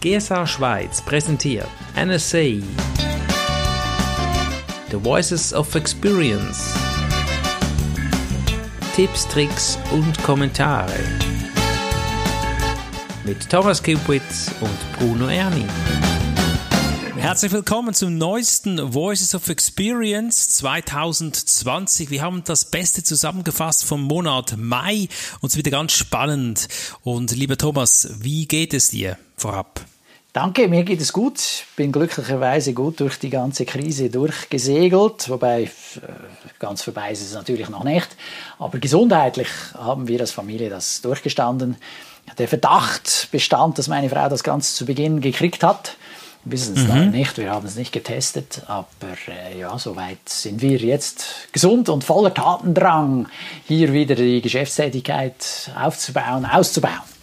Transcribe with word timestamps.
GSA 0.00 0.46
Schweiz 0.46 1.02
präsentiert 1.02 1.68
NSA 1.94 2.62
The 4.90 4.96
Voices 4.96 5.52
of 5.52 5.74
Experience 5.74 6.72
Tipps, 8.96 9.28
Tricks 9.28 9.78
und 9.92 10.22
Kommentare 10.22 10.98
mit 13.26 13.50
Thomas 13.50 13.82
Kupitz 13.82 14.50
und 14.62 14.98
Bruno 14.98 15.28
Erni. 15.28 15.66
Herzlich 17.18 17.52
willkommen 17.52 17.92
zum 17.92 18.16
neuesten 18.16 18.94
Voices 18.94 19.34
of 19.34 19.50
Experience 19.50 20.48
2020. 20.48 22.08
Wir 22.08 22.22
haben 22.22 22.42
das 22.44 22.64
Beste 22.64 23.02
zusammengefasst 23.02 23.84
vom 23.84 24.04
Monat 24.04 24.56
Mai 24.56 25.08
und 25.42 25.50
es 25.50 25.58
wieder 25.58 25.70
ganz 25.70 25.92
spannend. 25.92 26.68
Und 27.02 27.32
lieber 27.32 27.58
Thomas, 27.58 28.08
wie 28.20 28.46
geht 28.46 28.72
es 28.72 28.88
dir 28.88 29.18
vorab? 29.40 29.80
Danke, 30.32 30.68
mir 30.68 30.84
geht 30.84 31.00
es 31.00 31.12
gut. 31.12 31.40
Bin 31.74 31.90
glücklicherweise 31.90 32.72
gut 32.72 33.00
durch 33.00 33.18
die 33.18 33.30
ganze 33.30 33.64
Krise 33.64 34.10
durchgesegelt, 34.10 35.28
wobei 35.28 35.64
äh, 35.64 35.68
ganz 36.60 36.82
vorbei 36.82 37.10
ist 37.10 37.22
es 37.22 37.34
natürlich 37.34 37.68
noch 37.68 37.82
nicht. 37.82 38.08
Aber 38.60 38.78
gesundheitlich 38.78 39.48
haben 39.74 40.06
wir 40.06 40.20
als 40.20 40.30
Familie 40.30 40.70
das 40.70 41.00
durchgestanden. 41.00 41.76
Der 42.38 42.46
Verdacht 42.46 43.28
bestand, 43.32 43.78
dass 43.78 43.88
meine 43.88 44.08
Frau 44.08 44.28
das 44.28 44.44
ganz 44.44 44.76
zu 44.76 44.86
Beginn 44.86 45.20
gekriegt 45.20 45.64
hat. 45.64 45.96
Wir 46.44 46.52
wissen 46.52 46.76
es 46.76 46.86
mhm. 46.86 47.10
nicht, 47.10 47.36
wir 47.36 47.50
haben 47.50 47.66
es 47.66 47.74
nicht 47.74 47.92
getestet, 47.92 48.62
aber 48.68 48.86
äh, 49.28 49.58
ja, 49.58 49.76
soweit 49.78 50.26
sind 50.26 50.62
wir 50.62 50.78
jetzt 50.78 51.52
gesund 51.52 51.88
und 51.88 52.04
voller 52.04 52.32
Tatendrang, 52.32 53.28
hier 53.66 53.92
wieder 53.92 54.14
die 54.14 54.40
Geschäftstätigkeit 54.40 55.72
aufzubauen, 55.76 56.46
auszubauen. 56.46 57.19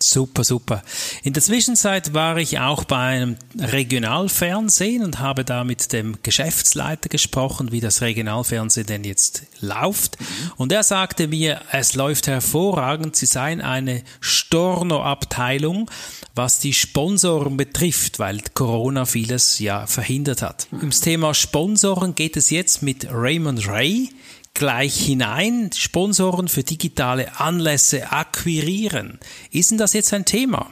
Super, 0.00 0.44
super. 0.44 0.82
In 1.24 1.32
der 1.32 1.42
Zwischenzeit 1.42 2.14
war 2.14 2.36
ich 2.36 2.60
auch 2.60 2.84
bei 2.84 2.98
einem 2.98 3.36
Regionalfernsehen 3.58 5.02
und 5.02 5.18
habe 5.18 5.44
da 5.44 5.64
mit 5.64 5.92
dem 5.92 6.18
Geschäftsleiter 6.22 7.08
gesprochen, 7.08 7.72
wie 7.72 7.80
das 7.80 8.00
Regionalfernsehen 8.00 8.86
denn 8.86 9.02
jetzt 9.02 9.42
läuft. 9.60 10.16
Und 10.56 10.70
er 10.70 10.84
sagte 10.84 11.26
mir, 11.26 11.60
es 11.72 11.94
läuft 11.94 12.28
hervorragend. 12.28 13.16
Sie 13.16 13.26
seien 13.26 13.60
eine 13.60 14.04
Storno-Abteilung, 14.20 15.90
was 16.36 16.60
die 16.60 16.74
Sponsoren 16.74 17.56
betrifft, 17.56 18.20
weil 18.20 18.40
Corona 18.54 19.04
vieles 19.04 19.58
ja 19.58 19.88
verhindert 19.88 20.42
hat. 20.42 20.68
Ums 20.70 21.00
Thema 21.00 21.34
Sponsoren 21.34 22.14
geht 22.14 22.36
es 22.36 22.50
jetzt 22.50 22.84
mit 22.84 23.08
Raymond 23.10 23.66
Ray 23.66 24.10
gleich 24.58 24.98
hinein, 24.98 25.70
Sponsoren 25.74 26.48
für 26.48 26.64
digitale 26.64 27.40
Anlässe 27.40 28.10
akquirieren. 28.10 29.20
Ist 29.52 29.70
denn 29.70 29.78
das 29.78 29.92
jetzt 29.92 30.12
ein 30.12 30.24
Thema? 30.24 30.70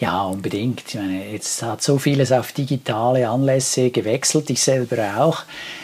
Ja, 0.00 0.24
unbedingt. 0.24 0.82
Ich 0.88 0.94
meine, 0.94 1.30
jetzt 1.30 1.62
hat 1.62 1.82
so 1.82 1.98
vieles 1.98 2.32
auf 2.32 2.52
digitale 2.52 3.28
Anlässe 3.28 3.90
gewechselt. 3.90 4.48
Ich 4.48 4.62
selber 4.62 4.96
auch. 5.18 5.42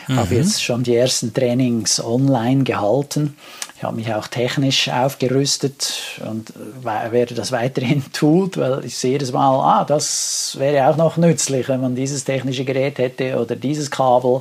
Mhm. 0.09 0.17
Habe 0.17 0.35
jetzt 0.37 0.65
schon 0.65 0.83
die 0.85 0.97
ersten 0.97 1.35
Trainings 1.35 2.03
online 2.03 2.65
gehalten. 2.65 3.37
Ich 3.77 3.83
habe 3.83 3.97
mich 3.97 4.15
auch 4.15 4.27
technisch 4.27 4.89
aufgerüstet 4.89 5.93
und 6.27 6.55
werde 6.83 7.35
das 7.35 7.53
weiterhin 7.53 8.03
tun, 8.15 8.51
weil 8.57 8.87
ich 8.87 8.97
sehe 8.97 9.13
jedes 9.13 9.33
Mal, 9.33 9.61
ah, 9.61 9.85
das 9.85 10.57
wäre 10.59 10.89
auch 10.89 10.97
noch 10.97 11.19
nützlich, 11.19 11.69
wenn 11.69 11.83
man 11.83 11.95
dieses 11.95 12.25
technische 12.25 12.65
Gerät 12.65 12.97
hätte 12.97 13.39
oder 13.39 13.55
dieses 13.55 13.91
Kabel 13.91 14.41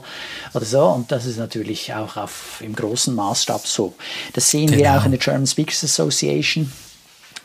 oder 0.53 0.65
so. 0.65 0.85
Und 0.85 1.11
das 1.11 1.25
ist 1.25 1.37
natürlich 1.37 1.93
auch 1.93 2.15
auf, 2.15 2.61
im 2.61 2.73
großen 2.73 3.13
Maßstab 3.13 3.67
so. 3.67 3.93
Das 4.31 4.49
sehen 4.49 4.67
genau. 4.67 4.79
wir 4.79 4.97
auch 4.97 5.03
in 5.03 5.11
der 5.11 5.19
German 5.19 5.47
Speakers 5.47 5.83
Association 5.83 6.71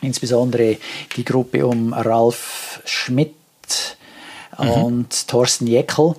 insbesondere 0.02 0.78
die 1.16 1.24
Gruppe 1.24 1.66
um 1.66 1.92
Ralf 1.92 2.80
Schmidt 2.84 3.34
mhm. 4.58 4.68
und 4.68 5.28
Thorsten 5.28 5.66
Jeckel. 5.66 6.14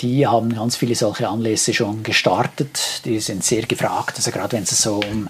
Die 0.00 0.26
haben 0.26 0.54
ganz 0.54 0.76
viele 0.76 0.94
solche 0.94 1.28
Anlässe 1.28 1.74
schon 1.74 2.02
gestartet. 2.02 3.02
Die 3.04 3.20
sind 3.20 3.44
sehr 3.44 3.62
gefragt. 3.62 4.16
Also 4.16 4.30
gerade 4.30 4.56
wenn 4.56 4.62
es 4.62 4.70
so 4.80 4.96
um 4.96 5.28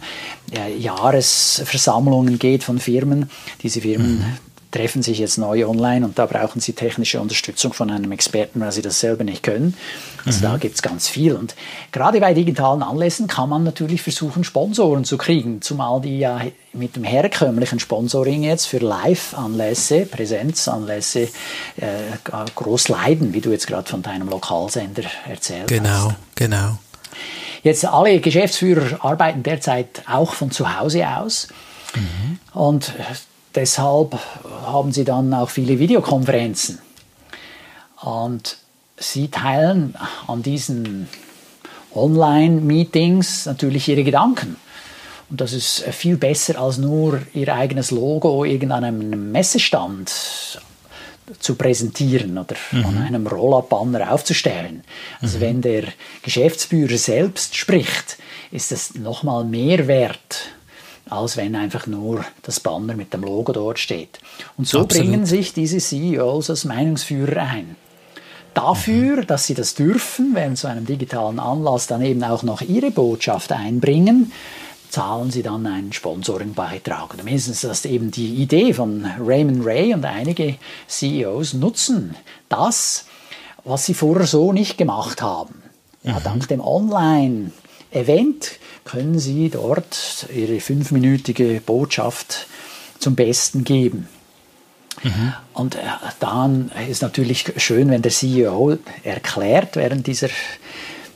ja, 0.53 0.69
Jahresversammlungen 0.69 2.39
geht 2.39 2.63
von 2.63 2.79
Firmen. 2.79 3.31
Diese 3.63 3.81
Firmen 3.81 4.19
mhm 4.19 4.50
treffen 4.71 5.03
sich 5.03 5.19
jetzt 5.19 5.39
neu 5.39 5.67
online 5.67 6.05
und 6.05 6.19
da 6.19 6.27
brauchen 6.27 6.61
sie 6.61 6.73
technische 6.73 7.21
Unterstützung 7.21 7.73
von 7.73 7.91
einem 7.91 8.13
Experten, 8.13 8.61
weil 8.61 8.73
sie 8.73 8.83
das 8.83 9.01
selber 9.01 9.25
nicht 9.25 9.43
können. 9.43 9.77
Also 10.25 10.39
mhm. 10.41 10.43
da 10.43 10.57
gibt 10.59 10.77
es 10.77 10.83
ganz 10.83 11.09
viel. 11.09 11.35
Und 11.35 11.55
gerade 11.93 12.21
bei 12.21 12.35
digitalen 12.35 12.83
Anlässen 12.83 13.27
kann 13.27 13.49
man 13.49 13.65
natürlich 13.65 14.03
versuchen, 14.03 14.45
Sponsoren 14.45 15.05
zu 15.05 15.19
kriegen, 15.19 15.63
zumal 15.63 16.01
die 16.01 16.19
ja 16.19 16.41
mit 16.73 16.97
dem 16.97 17.05
herkömmlichen 17.05 17.81
Sponsoring 17.81 18.45
jetzt 18.45 18.67
für 18.67 18.79
Live-Anlässe, 18.79 20.07
Präsenzanlässe 20.07 21.29
äh, 21.77 21.89
groß 22.55 22.89
leiden, 22.89 23.35
wie 23.35 23.41
du 23.41 23.51
jetzt 23.51 23.67
gerade 23.67 23.89
von 23.89 24.03
deinem 24.03 24.29
Lokalsender 24.29 25.03
erzählt 25.29 25.69
genau, 25.69 25.91
hast. 25.91 26.15
Genau, 26.37 26.57
genau. 26.57 26.79
Jetzt 27.63 27.85
alle 27.85 28.21
Geschäftsführer 28.21 29.05
arbeiten 29.05 29.43
derzeit 29.43 30.03
auch 30.07 30.33
von 30.35 30.51
zu 30.51 30.79
Hause 30.79 31.07
aus. 31.07 31.49
Mhm. 31.95 32.39
Und 32.53 32.93
deshalb 33.55 34.19
haben 34.65 34.93
sie 34.93 35.05
dann 35.05 35.33
auch 35.35 35.51
viele 35.51 35.79
Videokonferenzen. 35.79 36.79
Und 38.01 38.57
sie 38.97 39.29
teilen 39.29 39.95
an 40.27 40.43
diesen 40.43 41.09
Online-Meetings 41.95 43.47
natürlich 43.47 43.89
ihre 43.89 44.05
Gedanken. 44.05 44.57
Und 45.29 45.41
das 45.41 45.53
ist 45.53 45.83
viel 45.93 46.17
besser 46.17 46.61
als 46.61 46.79
nur 46.79 47.21
ihr 47.35 47.55
eigenes 47.55 47.91
Logo 47.91 48.45
irgendeinem 48.45 49.31
Messestand 49.31 50.11
zu 51.39 51.55
präsentieren 51.55 52.37
oder 52.37 52.57
mhm. 52.73 52.85
an 52.85 52.99
einem 52.99 53.27
Roll-up-Banner 53.27 54.13
aufzustellen. 54.13 54.83
Also 55.21 55.39
mhm. 55.39 55.43
wenn 55.43 55.63
der 55.63 55.85
Geschäftsführer 56.23 56.99
selbst 56.99 57.57
spricht, 57.57 58.19
ist 58.51 58.73
das 58.73 58.95
nochmal 58.95 59.45
mehr 59.45 59.87
wert 59.87 60.49
als 61.11 61.37
wenn 61.37 61.57
einfach 61.57 61.87
nur 61.87 62.25
das 62.43 62.61
Banner 62.61 62.95
mit 62.95 63.13
dem 63.13 63.23
Logo 63.23 63.53
dort 63.53 63.79
steht. 63.79 64.21
Und 64.57 64.69
so 64.69 64.81
Absolut. 64.81 65.07
bringen 65.07 65.27
sich 65.27 65.53
diese 65.53 65.79
CEOs 65.79 66.51
als 66.51 66.65
Meinungsführer 66.65 67.43
ein. 67.43 67.77
Dafür, 68.55 69.19
mhm. 69.19 69.27
dass 69.27 69.47
sie 69.47 69.55
das 69.55 69.75
dürfen, 69.75 70.35
während 70.35 70.59
so 70.59 70.69
einem 70.69 70.87
digitalen 70.87 71.39
Anlass 71.39 71.87
dann 71.87 72.03
eben 72.03 72.23
auch 72.25 72.43
noch 72.43 72.63
ihre 72.63 72.91
Botschaft 72.91 73.53
einbringen, 73.53 74.33
zahlen 74.91 75.31
sie 75.31 75.43
dann 75.43 75.67
einen 75.67 75.93
Sponsoringbeitrag. 75.93 77.15
Oder 77.15 77.23
mindestens 77.23 77.61
das 77.61 77.85
eben 77.85 78.11
die 78.11 78.35
Idee 78.35 78.75
von 78.75 79.07
Raymond 79.21 79.65
Ray 79.65 79.95
und 79.95 80.05
einige 80.05 80.57
CEOs 80.89 81.55
nutzen 81.55 82.17
das, 82.49 83.05
was 83.65 83.87
sie 83.87 83.95
vorher 83.95 84.27
so 84.27 84.53
nicht 84.53 84.79
gemacht 84.79 85.23
haben. 85.23 85.63
Ja, 86.03 86.19
mhm. 86.19 86.25
dank 86.25 86.49
dem 86.49 86.61
Online-Event 87.93 88.53
können 88.85 89.19
Sie 89.19 89.51
dort 89.51 90.27
Ihre 90.35 90.61
fünfminütige 90.61 91.61
Botschaft 91.65 92.47
zum 92.99 93.15
Besten 93.15 93.65
geben. 93.65 94.09
Mhm. 95.03 95.33
Und 95.55 95.75
äh, 95.77 95.81
dann 96.19 96.71
ist 96.89 97.03
natürlich 97.03 97.53
schön, 97.57 97.91
wenn 97.91 98.03
der 98.03 98.13
CEO 98.13 98.77
erklärt 99.03 99.77
während 99.77 100.07
dieser 100.07 100.29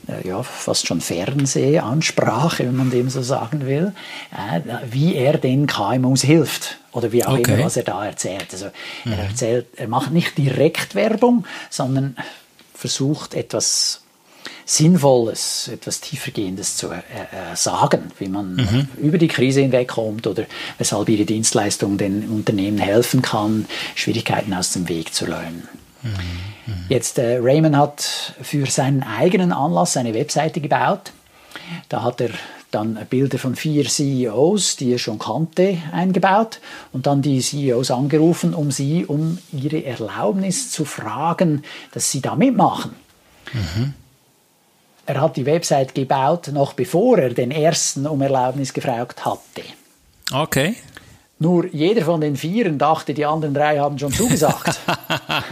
äh, 0.07 0.27
ja, 0.27 0.41
fast 0.41 0.87
schon 0.87 1.01
Fernsehansprache, 1.01 2.65
wenn 2.65 2.75
man 2.75 2.89
dem 2.89 3.09
so 3.09 3.21
sagen 3.21 3.65
will, 3.67 3.93
äh, 4.31 4.61
wie 4.89 5.15
er 5.15 5.37
den 5.37 5.67
KMUs 5.67 6.21
hilft 6.21 6.77
oder 6.93 7.11
wie 7.11 7.25
auch 7.25 7.37
okay. 7.37 7.53
immer, 7.53 7.65
was 7.65 7.77
er 7.77 7.83
da 7.83 8.05
erzählt. 8.05 8.47
Also 8.51 8.67
mhm. 9.03 9.11
er 9.11 9.19
erzählt, 9.19 9.67
er 9.75 9.87
macht 9.87 10.11
nicht 10.11 10.37
direkt 10.37 10.95
Werbung, 10.95 11.45
sondern 11.69 12.15
versucht 12.73 13.35
etwas 13.35 14.04
Sinnvolles, 14.65 15.67
etwas 15.67 16.01
Tiefergehendes 16.01 16.75
zu 16.75 16.89
äh, 16.89 16.97
äh, 16.97 17.55
sagen, 17.55 18.11
wie 18.17 18.27
man 18.27 18.55
mhm. 18.55 18.87
über 18.97 19.19
die 19.19 19.27
Krise 19.27 19.61
hinwegkommt 19.61 20.25
oder 20.25 20.45
weshalb 20.79 21.07
ihre 21.07 21.25
Dienstleistung 21.25 21.97
den 21.97 22.27
Unternehmen 22.29 22.79
helfen 22.79 23.21
kann, 23.21 23.67
Schwierigkeiten 23.93 24.53
aus 24.53 24.71
dem 24.71 24.89
Weg 24.89 25.13
zu 25.13 25.25
räumen. 25.25 25.67
Mhm. 26.01 26.09
Mhm. 26.65 26.85
Jetzt, 26.89 27.19
äh, 27.19 27.37
Raymond 27.37 27.77
hat 27.77 28.33
für 28.41 28.65
seinen 28.65 29.03
eigenen 29.03 29.51
Anlass 29.51 29.97
eine 29.97 30.15
Webseite 30.15 30.61
gebaut. 30.61 31.11
Da 31.89 32.03
hat 32.03 32.21
er 32.21 32.31
dann 32.71 32.97
Bilder 33.09 33.37
von 33.37 33.55
vier 33.55 33.85
CEOs, 33.85 34.75
die 34.75 34.91
er 34.93 34.97
schon 34.97 35.19
kannte, 35.19 35.77
eingebaut 35.91 36.59
und 36.91 37.05
dann 37.05 37.21
die 37.21 37.39
CEOs 37.39 37.91
angerufen, 37.91 38.53
um 38.53 38.71
sie 38.71 39.05
um 39.05 39.37
ihre 39.53 39.85
Erlaubnis 39.85 40.71
zu 40.71 40.85
fragen, 40.85 41.63
dass 41.93 42.11
sie 42.11 42.21
da 42.21 42.35
mitmachen. 42.35 42.91
Mhm. 43.53 43.93
Er 45.07 45.21
hat 45.21 45.37
die 45.37 45.45
Website 45.45 45.93
gebaut, 45.93 46.49
noch 46.51 46.73
bevor 46.73 47.19
er 47.19 47.29
den 47.29 47.51
ersten 47.51 48.07
um 48.07 48.21
Erlaubnis 48.21 48.73
gefragt 48.73 49.23
hatte. 49.23 49.61
Okay. 50.33 50.75
Nur 51.37 51.67
jeder 51.67 52.03
von 52.05 52.21
den 52.21 52.37
Vieren 52.37 52.77
dachte, 52.77 53.13
die 53.13 53.25
anderen 53.25 53.53
drei 53.53 53.77
haben 53.77 53.99
schon 53.99 54.11
zugesagt. 54.13 54.79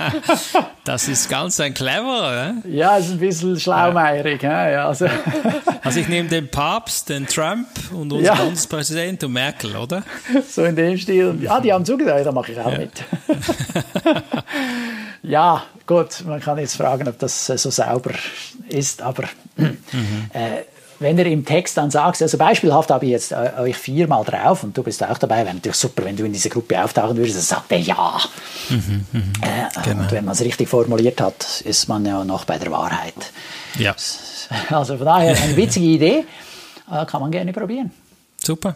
das 0.86 1.10
ist 1.10 1.30
ganz 1.30 1.60
ein 1.60 1.74
cleverer. 1.74 2.54
Eh? 2.66 2.70
Ja, 2.70 2.96
ist 2.96 3.12
ein 3.12 3.20
bisschen 3.20 3.60
schlaumeierig. 3.60 4.42
Ja. 4.42 4.70
Ja, 4.70 4.88
also. 4.88 5.08
also 5.84 6.00
ich 6.00 6.08
nehme 6.08 6.30
den 6.30 6.50
Papst, 6.50 7.10
den 7.10 7.28
Trump 7.28 7.68
und 7.92 8.14
unseren 8.14 8.24
ja. 8.24 8.36
Bundespräsident 8.36 9.26
und 9.26 9.34
Merkel, 9.34 9.76
oder? 9.76 10.04
So 10.50 10.64
in 10.64 10.78
dem 10.78 10.98
Stil. 10.98 11.38
Ja, 11.42 11.60
die 11.60 11.74
haben 11.74 11.84
zugesagt, 11.84 12.26
da 12.26 12.32
mache 12.32 12.54
ich 12.54 12.60
auch 12.62 12.78
mit. 12.78 13.04
ja, 15.22 15.64
gut, 15.86 16.24
man 16.26 16.40
kann 16.40 16.58
jetzt 16.60 16.78
fragen, 16.78 17.10
ob 17.10 17.20
das 17.20 17.46
so 17.46 17.70
sauber 17.70 18.12
ist, 18.74 19.02
aber 19.02 19.24
mhm. 19.56 19.78
äh, 20.34 20.64
wenn 21.00 21.18
ihr 21.18 21.26
im 21.28 21.46
Text 21.46 21.78
dann 21.78 21.92
sagst, 21.92 22.22
also 22.22 22.38
beispielhaft 22.38 22.90
habe 22.90 23.06
ich 23.06 23.12
jetzt 23.12 23.32
äh, 23.32 23.52
euch 23.60 23.76
viermal 23.76 24.24
drauf 24.24 24.64
und 24.64 24.76
du 24.78 24.84
bist 24.84 25.04
auch 25.04 25.18
dabei, 25.18 25.44
wäre 25.46 25.54
natürlich 25.54 25.78
super, 25.78 26.06
wenn 26.06 26.16
du 26.16 26.26
in 26.26 26.34
diese 26.34 26.50
Gruppe 26.50 26.82
auftauchen 26.84 27.18
würdest, 27.18 27.36
dann 27.36 27.44
sagt 27.44 27.72
er 27.72 27.80
ja. 27.80 28.20
Mhm, 28.70 29.06
mh, 29.12 29.22
äh, 29.42 29.84
genau. 29.84 30.02
Und 30.02 30.12
wenn 30.12 30.26
man 30.26 30.34
es 30.34 30.42
richtig 30.42 30.70
formuliert 30.70 31.22
hat, 31.22 31.62
ist 31.62 31.88
man 31.88 32.06
ja 32.06 32.24
noch 32.24 32.46
bei 32.46 32.58
der 32.58 32.72
Wahrheit. 32.72 33.32
Ja. 33.78 33.96
Also 34.70 34.98
von 34.98 35.06
daher 35.06 35.36
eine 35.36 35.56
witzige 35.56 35.86
Idee, 35.86 36.26
äh, 36.92 37.06
kann 37.06 37.22
man 37.22 37.32
gerne 37.32 37.54
probieren. 37.54 37.92
Super. 38.38 38.76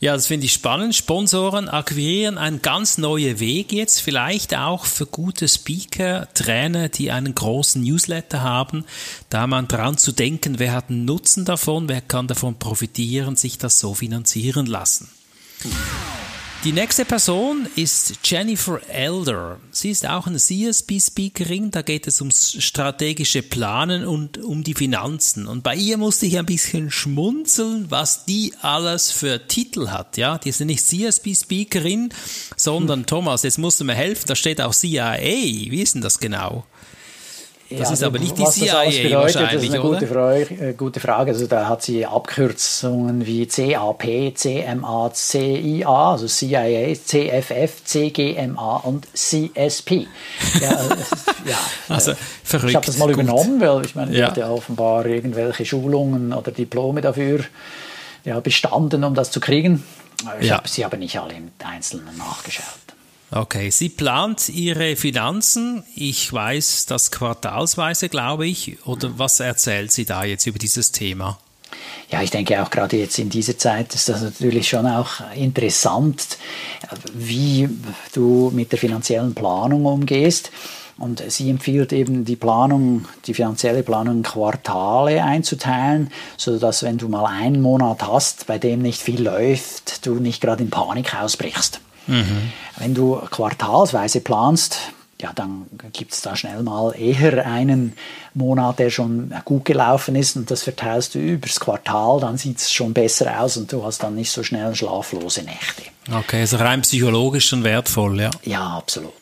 Ja, 0.00 0.14
das 0.14 0.26
finde 0.26 0.46
ich 0.46 0.52
spannend. 0.52 0.94
Sponsoren 0.94 1.68
akquirieren 1.68 2.36
einen 2.36 2.60
ganz 2.60 2.98
neuen 2.98 3.40
Weg 3.40 3.72
jetzt, 3.72 4.00
vielleicht 4.00 4.54
auch 4.54 4.84
für 4.84 5.06
gute 5.06 5.48
Speaker, 5.48 6.28
Trainer, 6.34 6.88
die 6.88 7.10
einen 7.10 7.34
großen 7.34 7.82
Newsletter 7.82 8.42
haben, 8.42 8.84
da 9.30 9.46
man 9.46 9.68
dran 9.68 9.96
zu 9.96 10.12
denken, 10.12 10.58
wer 10.58 10.72
hat 10.72 10.90
einen 10.90 11.06
Nutzen 11.06 11.44
davon, 11.44 11.88
wer 11.88 12.02
kann 12.02 12.26
davon 12.26 12.58
profitieren, 12.58 13.36
sich 13.36 13.56
das 13.56 13.78
so 13.78 13.94
finanzieren 13.94 14.66
lassen. 14.66 15.08
Die 16.66 16.72
nächste 16.72 17.04
Person 17.04 17.68
ist 17.76 18.14
Jennifer 18.24 18.80
Elder. 18.88 19.60
Sie 19.70 19.88
ist 19.88 20.04
auch 20.04 20.26
eine 20.26 20.38
CSP-Speakerin. 20.38 21.70
Da 21.70 21.82
geht 21.82 22.08
es 22.08 22.20
ums 22.20 22.56
strategische 22.60 23.42
Planen 23.42 24.04
und 24.04 24.38
um 24.38 24.64
die 24.64 24.74
Finanzen. 24.74 25.46
Und 25.46 25.62
bei 25.62 25.76
ihr 25.76 25.96
musste 25.96 26.26
ich 26.26 26.36
ein 26.36 26.44
bisschen 26.44 26.90
schmunzeln, 26.90 27.88
was 27.92 28.24
die 28.24 28.52
alles 28.62 29.12
für 29.12 29.46
Titel 29.46 29.90
hat. 29.90 30.16
Ja, 30.16 30.38
die 30.38 30.48
ist 30.48 30.58
nicht 30.58 30.84
CSP-Speakerin, 30.84 32.08
sondern 32.56 32.98
hm. 32.98 33.06
Thomas, 33.06 33.44
jetzt 33.44 33.58
musst 33.58 33.78
du 33.78 33.84
mir 33.84 33.94
helfen. 33.94 34.26
Da 34.26 34.34
steht 34.34 34.60
auch 34.60 34.74
CIA. 34.74 35.14
Wie 35.20 35.80
ist 35.80 35.94
denn 35.94 36.02
das 36.02 36.18
genau? 36.18 36.66
Das 37.68 37.88
ja, 37.88 37.92
ist 37.94 38.02
aber 38.04 38.20
nicht 38.20 38.38
die 38.38 38.44
CIA 38.44 38.84
das 38.84 38.96
bedeutet, 38.96 39.12
wahrscheinlich, 39.12 39.52
das 39.52 39.62
ist 39.64 39.74
eine 39.74 39.80
gute 39.80 40.06
Frage, 40.06 40.68
äh, 40.68 40.72
gute 40.74 41.00
Frage. 41.00 41.32
Also 41.32 41.46
da 41.48 41.68
hat 41.68 41.82
sie 41.82 42.06
Abkürzungen 42.06 43.26
wie 43.26 43.46
CAP, 43.46 44.04
CMA, 44.34 45.10
CIA, 45.12 46.12
also 46.12 46.28
CIA, 46.28 46.94
CFF, 46.94 47.84
CGMA 47.84 48.76
und 48.84 49.08
CSP. 49.14 50.06
Ja, 50.60 50.70
äh, 50.70 50.96
ja 51.50 51.58
also 51.88 52.12
verrückt. 52.44 52.70
Ich 52.70 52.76
habe 52.76 52.86
das 52.86 52.98
mal 52.98 53.06
gut. 53.06 53.14
übernommen, 53.14 53.60
weil 53.60 53.84
ich 53.84 53.96
meine, 53.96 54.12
ich 54.12 54.18
ja. 54.18 54.28
hatte 54.28 54.48
offenbar 54.48 55.04
irgendwelche 55.06 55.64
Schulungen 55.64 56.32
oder 56.32 56.52
Diplome 56.52 57.00
dafür 57.00 57.40
ja, 58.24 58.38
bestanden, 58.38 59.02
um 59.02 59.14
das 59.14 59.32
zu 59.32 59.40
kriegen. 59.40 59.82
Ich 60.40 60.52
habe 60.52 60.68
sie 60.68 60.84
aber 60.84 60.96
nicht 60.96 61.18
alle 61.18 61.34
im 61.34 61.50
Einzelnen 61.64 62.16
nachgeschaut. 62.16 62.85
Okay, 63.30 63.70
sie 63.70 63.88
plant 63.88 64.48
ihre 64.48 64.94
Finanzen. 64.94 65.82
Ich 65.96 66.32
weiß 66.32 66.86
das 66.86 67.10
quartalsweise, 67.10 68.08
glaube 68.08 68.46
ich. 68.46 68.86
Oder 68.86 69.18
was 69.18 69.40
erzählt 69.40 69.90
sie 69.90 70.04
da 70.04 70.24
jetzt 70.24 70.46
über 70.46 70.58
dieses 70.58 70.92
Thema? 70.92 71.38
Ja, 72.08 72.22
ich 72.22 72.30
denke 72.30 72.62
auch 72.62 72.70
gerade 72.70 72.96
jetzt 72.96 73.18
in 73.18 73.28
dieser 73.28 73.58
Zeit 73.58 73.94
ist 73.94 74.08
das 74.08 74.22
natürlich 74.22 74.68
schon 74.68 74.86
auch 74.86 75.14
interessant, 75.34 76.38
wie 77.12 77.68
du 78.12 78.52
mit 78.54 78.70
der 78.70 78.78
finanziellen 78.78 79.34
Planung 79.34 79.86
umgehst. 79.86 80.52
Und 80.98 81.22
sie 81.28 81.50
empfiehlt 81.50 81.92
eben 81.92 82.24
die 82.24 82.36
Planung, 82.36 83.06
die 83.26 83.34
finanzielle 83.34 83.82
Planung 83.82 84.18
in 84.18 84.22
Quartale 84.22 85.22
einzuteilen, 85.22 86.10
sodass 86.38 86.84
wenn 86.84 86.96
du 86.96 87.08
mal 87.08 87.26
einen 87.26 87.60
Monat 87.60 88.02
hast, 88.06 88.46
bei 88.46 88.58
dem 88.58 88.80
nicht 88.80 89.02
viel 89.02 89.22
läuft, 89.22 90.06
du 90.06 90.14
nicht 90.14 90.40
gerade 90.40 90.62
in 90.62 90.70
Panik 90.70 91.14
ausbrichst. 91.14 91.80
Mhm. 92.06 92.52
Wenn 92.78 92.94
du 92.94 93.16
quartalsweise 93.30 94.20
planst, 94.20 94.78
ja, 95.20 95.32
dann 95.34 95.66
gibt 95.92 96.12
es 96.12 96.20
da 96.20 96.36
schnell 96.36 96.62
mal 96.62 96.92
eher 96.98 97.46
einen 97.46 97.94
Monat, 98.34 98.78
der 98.78 98.90
schon 98.90 99.32
gut 99.44 99.64
gelaufen 99.64 100.14
ist 100.14 100.36
und 100.36 100.50
das 100.50 100.62
verteilst 100.62 101.14
du 101.14 101.18
übers 101.18 101.58
Quartal, 101.58 102.20
dann 102.20 102.36
sieht 102.36 102.58
es 102.58 102.70
schon 102.70 102.92
besser 102.92 103.40
aus 103.40 103.56
und 103.56 103.72
du 103.72 103.82
hast 103.82 104.02
dann 104.02 104.14
nicht 104.14 104.30
so 104.30 104.42
schnell 104.42 104.74
schlaflose 104.74 105.42
Nächte. 105.42 105.82
Okay, 106.12 106.40
also 106.40 106.58
rein 106.58 106.82
psychologisch 106.82 107.48
schon 107.48 107.64
wertvoll, 107.64 108.20
ja. 108.20 108.30
Ja, 108.44 108.76
absolut. 108.76 109.12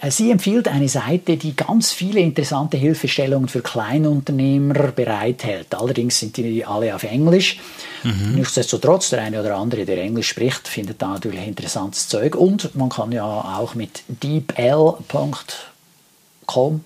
Äh, 0.00 0.10
sie 0.10 0.30
empfiehlt 0.30 0.68
eine 0.68 0.88
Seite, 0.88 1.36
die 1.36 1.54
ganz 1.54 1.92
viele 1.92 2.20
interessante 2.20 2.76
Hilfestellungen 2.76 3.48
für 3.48 3.60
Kleinunternehmer 3.60 4.92
bereithält. 4.92 5.74
Allerdings 5.74 6.18
sind 6.18 6.36
die 6.36 6.64
alle 6.64 6.94
auf 6.94 7.02
Englisch. 7.04 7.58
Mhm. 8.02 8.34
Nichtsdestotrotz, 8.36 9.10
der 9.10 9.22
eine 9.22 9.40
oder 9.40 9.56
andere, 9.56 9.84
der 9.84 9.98
Englisch 9.98 10.28
spricht, 10.28 10.68
findet 10.68 11.02
da 11.02 11.08
natürlich 11.08 11.46
interessantes 11.46 12.08
Zeug. 12.08 12.34
Und 12.34 12.74
man 12.74 12.88
kann 12.88 13.12
ja 13.12 13.24
auch 13.24 13.74
mit 13.74 14.02
deepl.com 14.08 15.04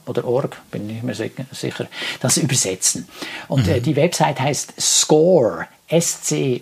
oder 0.07 0.25
org, 0.25 0.61
bin 0.71 0.91
ich 0.91 1.03
mir 1.03 1.15
sicher, 1.15 1.87
das 2.21 2.37
übersetzen. 2.37 3.09
Und 3.49 3.69
äh, 3.69 3.79
mhm. 3.79 3.83
die 3.83 3.97
Website 3.97 4.41
heißt 4.41 4.75
score, 4.81 5.67
S-C-O-R-E.org. 5.89 6.59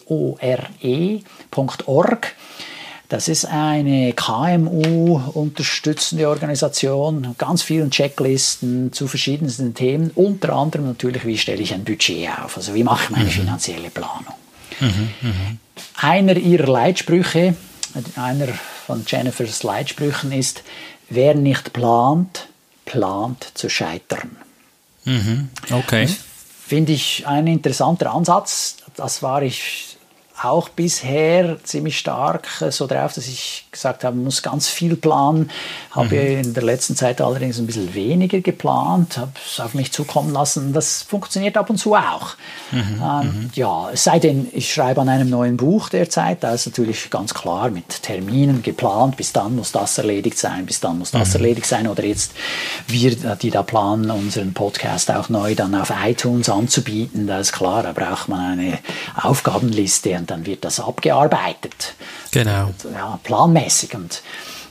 Das 3.10 3.28
ist 3.28 3.44
eine 3.44 4.12
KMU-unterstützende 4.12 6.28
Organisation, 6.28 7.34
ganz 7.38 7.62
vielen 7.62 7.90
Checklisten 7.90 8.92
zu 8.92 9.08
verschiedensten 9.08 9.74
Themen, 9.74 10.12
unter 10.14 10.52
anderem 10.52 10.86
natürlich, 10.86 11.26
wie 11.26 11.36
stelle 11.36 11.60
ich 11.60 11.74
ein 11.74 11.82
Budget 11.82 12.28
auf, 12.38 12.56
also 12.56 12.72
wie 12.72 12.84
mache 12.84 13.02
ich 13.02 13.10
meine 13.10 13.24
mhm. 13.24 13.30
finanzielle 13.30 13.90
Planung. 13.90 14.34
Mhm, 14.78 15.10
mh. 15.22 15.32
Einer 15.96 16.36
ihrer 16.36 16.70
Leitsprüche, 16.70 17.56
einer 18.14 18.46
von 18.86 19.02
Jennifers 19.04 19.64
Leitsprüchen 19.64 20.30
ist, 20.30 20.62
wer 21.08 21.34
nicht 21.34 21.72
plant, 21.72 22.46
plant 22.84 23.44
zu 23.54 23.68
scheitern. 23.68 24.36
Mhm, 25.04 25.48
okay. 25.72 26.08
Finde 26.64 26.92
ich 26.92 27.26
ein 27.26 27.48
interessanter 27.48 28.12
Ansatz. 28.12 28.76
Das 28.94 29.20
war 29.20 29.42
ich 29.42 29.89
auch 30.42 30.69
bisher 30.69 31.62
ziemlich 31.64 31.98
stark 31.98 32.48
äh, 32.60 32.70
so 32.70 32.87
drauf, 32.87 33.12
dass 33.14 33.28
ich 33.28 33.66
gesagt 33.70 34.04
habe, 34.04 34.16
man 34.16 34.25
muss 34.25 34.42
ganz 34.42 34.69
viel 34.69 34.96
planen. 34.96 35.50
Habe 35.90 36.16
mhm. 36.16 36.40
in 36.40 36.54
der 36.54 36.62
letzten 36.62 36.96
Zeit 36.96 37.20
allerdings 37.20 37.58
ein 37.58 37.66
bisschen 37.66 37.94
weniger 37.94 38.40
geplant, 38.40 39.19
habe 39.19 39.32
es 39.44 39.60
auf 39.60 39.75
mich 39.75 39.92
zukommen 39.92 40.32
lassen. 40.32 40.72
Das 40.72 41.02
funktioniert 41.02 41.56
ab 41.56 41.69
und 41.69 41.76
zu 41.76 41.94
auch. 41.94 42.37
Mhm. 42.70 43.02
Ähm, 43.02 43.22
mhm. 43.22 43.50
ja, 43.54 43.90
es 43.92 44.04
sei 44.04 44.19
denn, 44.19 44.48
ich 44.52 44.72
schreibe 44.72 45.00
an 45.00 45.08
einem 45.08 45.28
neuen 45.28 45.56
Buch 45.56 45.88
derzeit. 45.88 46.43
Da 46.43 46.55
ist 46.55 46.67
natürlich 46.67 47.10
ganz 47.10 47.34
klar 47.34 47.70
mit 47.70 48.03
Terminen 48.03 48.62
geplant. 48.62 49.17
Bis 49.17 49.32
dann 49.32 49.56
muss 49.56 49.72
das 49.72 49.98
erledigt 49.98 50.38
sein, 50.38 50.65
bis 50.65 50.81
dann 50.81 50.98
muss 50.98 51.10
das 51.10 51.31
mhm. 51.31 51.34
erledigt 51.36 51.67
sein. 51.67 51.86
Oder 51.86 52.05
jetzt 52.05 52.32
wir, 52.86 53.15
die 53.36 53.50
da 53.50 53.62
planen, 53.62 54.10
unseren 54.10 54.55
Podcast 54.55 55.10
auch 55.10 55.29
neu 55.29 55.55
dann 55.55 55.74
auf 55.74 55.93
iTunes 56.05 56.48
anzubieten. 56.48 57.26
Da 57.26 57.41
ist 57.41 57.53
klar, 57.53 57.82
da 57.82 57.93
braucht 57.93 58.29
man 58.29 58.58
eine 58.58 58.79
Aufgabenliste 59.20 60.17
und 60.17 60.30
dann 60.31 60.46
wird 60.46 60.65
das 60.65 60.81
abgearbeitet. 60.81 61.94
Genau. 62.31 62.70
Ja, 62.94 63.19
planmäßig. 63.22 63.94
Und 63.94 64.22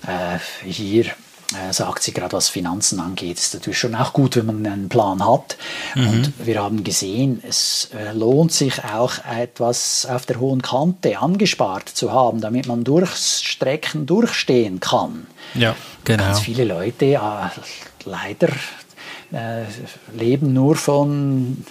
äh, 0.07 0.39
hier 0.65 1.05
äh, 1.53 1.73
sagt 1.73 2.03
sie 2.03 2.13
gerade, 2.13 2.33
was 2.33 2.47
Finanzen 2.47 2.99
angeht, 2.99 3.39
ist 3.39 3.55
natürlich 3.55 3.79
schon 3.79 3.95
auch 3.95 4.13
gut, 4.13 4.35
wenn 4.35 4.45
man 4.45 4.65
einen 4.67 4.87
Plan 4.89 5.25
hat. 5.25 5.57
Mhm. 5.95 6.09
Und 6.09 6.33
wir 6.45 6.61
haben 6.61 6.83
gesehen, 6.83 7.41
es 7.47 7.89
äh, 7.97 8.13
lohnt 8.13 8.51
sich 8.51 8.83
auch 8.83 9.13
etwas 9.25 10.05
auf 10.05 10.27
der 10.27 10.39
hohen 10.39 10.61
Kante 10.61 11.17
angespart 11.17 11.89
zu 11.89 12.11
haben, 12.11 12.39
damit 12.39 12.67
man 12.67 12.83
durchs 12.83 13.41
Strecken 13.41 14.05
durchstehen 14.05 14.79
kann. 14.79 15.25
Ja, 15.55 15.75
genau. 16.03 16.23
Ganz 16.23 16.39
viele 16.41 16.65
Leute, 16.65 17.05
ja, 17.05 17.51
leider 18.05 18.49
äh, 19.31 19.63
leben 20.15 20.53
nur 20.53 20.75
von 20.75 21.65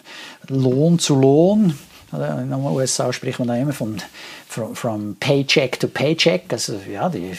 Lohn 0.48 0.98
zu 0.98 1.14
Lohn 1.14 1.78
in 2.12 2.50
den 2.50 2.54
USA 2.54 3.12
spricht 3.12 3.38
man 3.38 3.48
da 3.48 3.56
immer 3.56 3.72
von 3.72 4.00
from, 4.48 4.74
from 4.74 5.16
Paycheck 5.20 5.78
to 5.78 5.88
Paycheck. 5.88 6.44
Also 6.50 6.80
ja, 6.90 7.08
die 7.08 7.32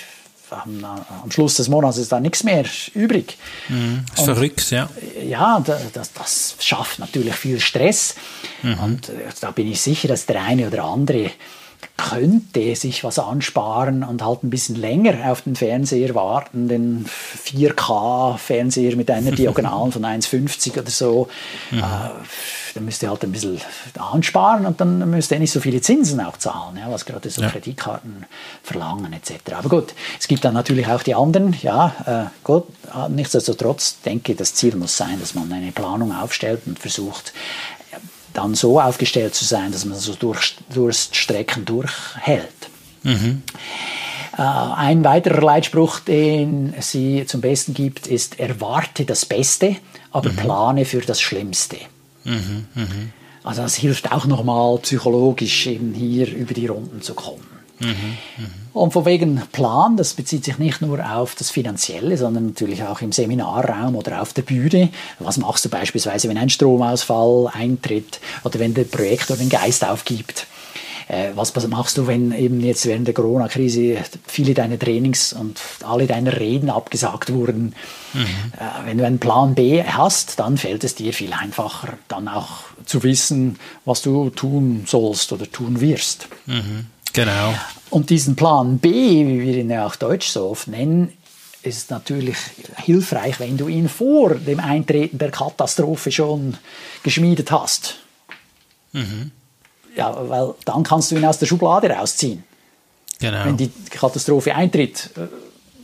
haben, 0.51 0.83
am 0.83 1.31
Schluss 1.31 1.55
des 1.55 1.69
Monats 1.69 1.97
ist 1.97 2.11
da 2.11 2.19
nichts 2.19 2.43
mehr 2.43 2.65
übrig. 2.93 3.37
Mhm, 3.67 4.05
ist 4.15 4.25
verrückt, 4.25 4.71
ja. 4.71 4.89
Ja, 5.23 5.63
das, 5.93 6.13
das 6.13 6.55
schafft 6.59 6.99
natürlich 6.99 7.35
viel 7.35 7.59
Stress. 7.59 8.15
Mhm. 8.63 8.79
Und 8.79 9.09
äh, 9.09 9.13
da 9.41 9.51
bin 9.51 9.71
ich 9.71 9.81
sicher, 9.81 10.07
dass 10.07 10.25
der 10.25 10.41
eine 10.41 10.67
oder 10.67 10.83
andere 10.83 11.31
könnte 11.97 12.75
sich 12.75 13.03
was 13.03 13.19
ansparen 13.19 14.03
und 14.03 14.23
halt 14.23 14.43
ein 14.43 14.49
bisschen 14.49 14.75
länger 14.75 15.31
auf 15.31 15.41
den 15.41 15.55
Fernseher 15.55 16.15
warten, 16.15 16.67
den 16.67 17.05
4K-Fernseher 17.05 18.95
mit 18.95 19.11
einer 19.11 19.31
Diagonalen 19.31 19.91
von 19.91 20.03
1,50 20.03 20.79
oder 20.79 20.89
so. 20.89 21.27
Mhm. 21.71 21.79
Äh, 21.79 21.83
dann 22.75 22.85
müsste 22.85 23.07
er 23.07 23.11
halt 23.11 23.23
ein 23.23 23.31
bisschen 23.31 23.59
ansparen 23.97 24.65
und 24.65 24.79
dann 24.79 25.09
müsste 25.09 25.35
er 25.35 25.39
nicht 25.39 25.51
so 25.51 25.59
viele 25.59 25.81
Zinsen 25.81 26.21
auch 26.21 26.37
zahlen, 26.37 26.77
ja, 26.77 26.89
was 26.91 27.05
gerade 27.05 27.29
so 27.29 27.41
ja. 27.41 27.49
Kreditkarten 27.49 28.25
verlangen 28.63 29.11
etc. 29.11 29.53
Aber 29.53 29.69
gut, 29.69 29.93
es 30.19 30.27
gibt 30.27 30.45
dann 30.45 30.53
natürlich 30.53 30.87
auch 30.87 31.03
die 31.03 31.15
anderen. 31.15 31.55
Ja, 31.61 31.95
äh, 32.05 32.43
gut, 32.43 32.65
nichtsdestotrotz 33.09 34.01
denke 34.01 34.33
ich, 34.33 34.37
das 34.37 34.53
Ziel 34.53 34.75
muss 34.75 34.95
sein, 34.95 35.19
dass 35.19 35.33
man 35.33 35.51
eine 35.51 35.71
Planung 35.71 36.15
aufstellt 36.15 36.61
und 36.65 36.79
versucht, 36.79 37.33
dann 38.39 38.55
so 38.55 38.79
aufgestellt 38.79 39.35
zu 39.35 39.45
sein, 39.45 39.71
dass 39.71 39.85
man 39.85 39.97
so 39.97 40.13
durch, 40.13 40.55
Durststrecken 40.73 41.65
durchhält. 41.65 42.47
Mhm. 43.03 43.43
Äh, 44.37 44.41
ein 44.41 45.03
weiterer 45.03 45.41
Leitspruch, 45.41 45.99
den 45.99 46.73
sie 46.79 47.25
zum 47.25 47.41
Besten 47.41 47.73
gibt, 47.73 48.07
ist, 48.07 48.39
erwarte 48.39 49.05
das 49.05 49.25
Beste, 49.25 49.75
aber 50.11 50.31
mhm. 50.31 50.35
plane 50.37 50.85
für 50.85 51.01
das 51.01 51.19
Schlimmste. 51.21 51.77
Mhm, 52.23 52.67
mh. 52.75 52.85
Also 53.43 53.61
das 53.61 53.75
hilft 53.75 54.11
auch 54.11 54.25
nochmal 54.25 54.77
psychologisch 54.79 55.67
eben 55.67 55.93
hier 55.93 56.33
über 56.33 56.53
die 56.53 56.67
Runden 56.67 57.01
zu 57.01 57.13
kommen. 57.13 57.48
Mhm, 57.79 58.17
mh. 58.37 58.47
Und 58.73 58.93
von 58.93 59.05
wegen 59.05 59.41
Plan, 59.51 59.97
das 59.97 60.13
bezieht 60.13 60.45
sich 60.45 60.57
nicht 60.57 60.81
nur 60.81 60.99
auf 61.11 61.35
das 61.35 61.49
Finanzielle, 61.49 62.17
sondern 62.17 62.47
natürlich 62.47 62.83
auch 62.83 63.01
im 63.01 63.11
Seminarraum 63.11 63.95
oder 63.95 64.21
auf 64.21 64.33
der 64.33 64.43
Bühne. 64.43 64.89
Was 65.19 65.37
machst 65.37 65.65
du 65.65 65.69
beispielsweise, 65.69 66.29
wenn 66.29 66.37
ein 66.37 66.49
Stromausfall 66.49 67.49
eintritt 67.53 68.19
oder 68.43 68.59
wenn 68.59 68.73
der 68.73 68.83
Projektor 68.83 69.37
den 69.37 69.49
Geist 69.49 69.85
aufgibt? 69.85 70.47
Äh, 71.09 71.31
was 71.33 71.55
machst 71.67 71.97
du, 71.97 72.05
wenn 72.05 72.31
eben 72.31 72.61
jetzt 72.61 72.85
während 72.85 73.07
der 73.07 73.15
Corona-Krise 73.15 73.97
viele 74.27 74.53
deiner 74.53 74.77
Trainings 74.77 75.33
und 75.33 75.59
alle 75.83 76.05
deine 76.05 76.39
Reden 76.39 76.69
abgesagt 76.69 77.33
wurden? 77.33 77.73
Mhm. 78.13 78.21
Äh, 78.21 78.85
wenn 78.85 78.97
du 78.99 79.05
einen 79.05 79.17
Plan 79.17 79.55
B 79.55 79.83
hast, 79.83 80.39
dann 80.39 80.57
fällt 80.57 80.83
es 80.83 80.93
dir 80.93 81.11
viel 81.11 81.33
einfacher, 81.33 81.97
dann 82.07 82.27
auch 82.27 82.59
zu 82.85 83.01
wissen, 83.01 83.57
was 83.85 84.03
du 84.03 84.29
tun 84.29 84.83
sollst 84.85 85.33
oder 85.33 85.51
tun 85.51 85.81
wirst. 85.81 86.27
Mhm. 86.45 86.85
Genau. 87.19 87.53
Und 87.89 88.09
diesen 88.11 88.37
Plan 88.37 88.77
B, 88.77 88.89
wie 89.27 89.41
wir 89.41 89.57
ihn 89.57 89.69
ja 89.69 89.85
auch 89.85 89.97
deutsch 89.97 90.29
so 90.29 90.51
oft 90.51 90.69
nennen, 90.69 91.11
ist 91.63 91.91
natürlich 91.91 92.37
hilfreich, 92.77 93.41
wenn 93.41 93.57
du 93.57 93.67
ihn 93.67 93.89
vor 93.89 94.35
dem 94.35 94.61
Eintreten 94.61 95.17
der 95.17 95.29
Katastrophe 95.29 96.13
schon 96.13 96.55
geschmiedet 97.03 97.51
hast. 97.51 97.95
Mhm. 98.93 99.31
Ja, 99.97 100.15
weil 100.29 100.53
dann 100.63 100.83
kannst 100.83 101.11
du 101.11 101.17
ihn 101.17 101.25
aus 101.25 101.39
der 101.39 101.47
Schublade 101.47 101.89
rausziehen. 101.89 102.45
Genau. 103.19 103.43
Wenn 103.43 103.57
die 103.57 103.69
Katastrophe 103.89 104.55
eintritt. 104.55 105.09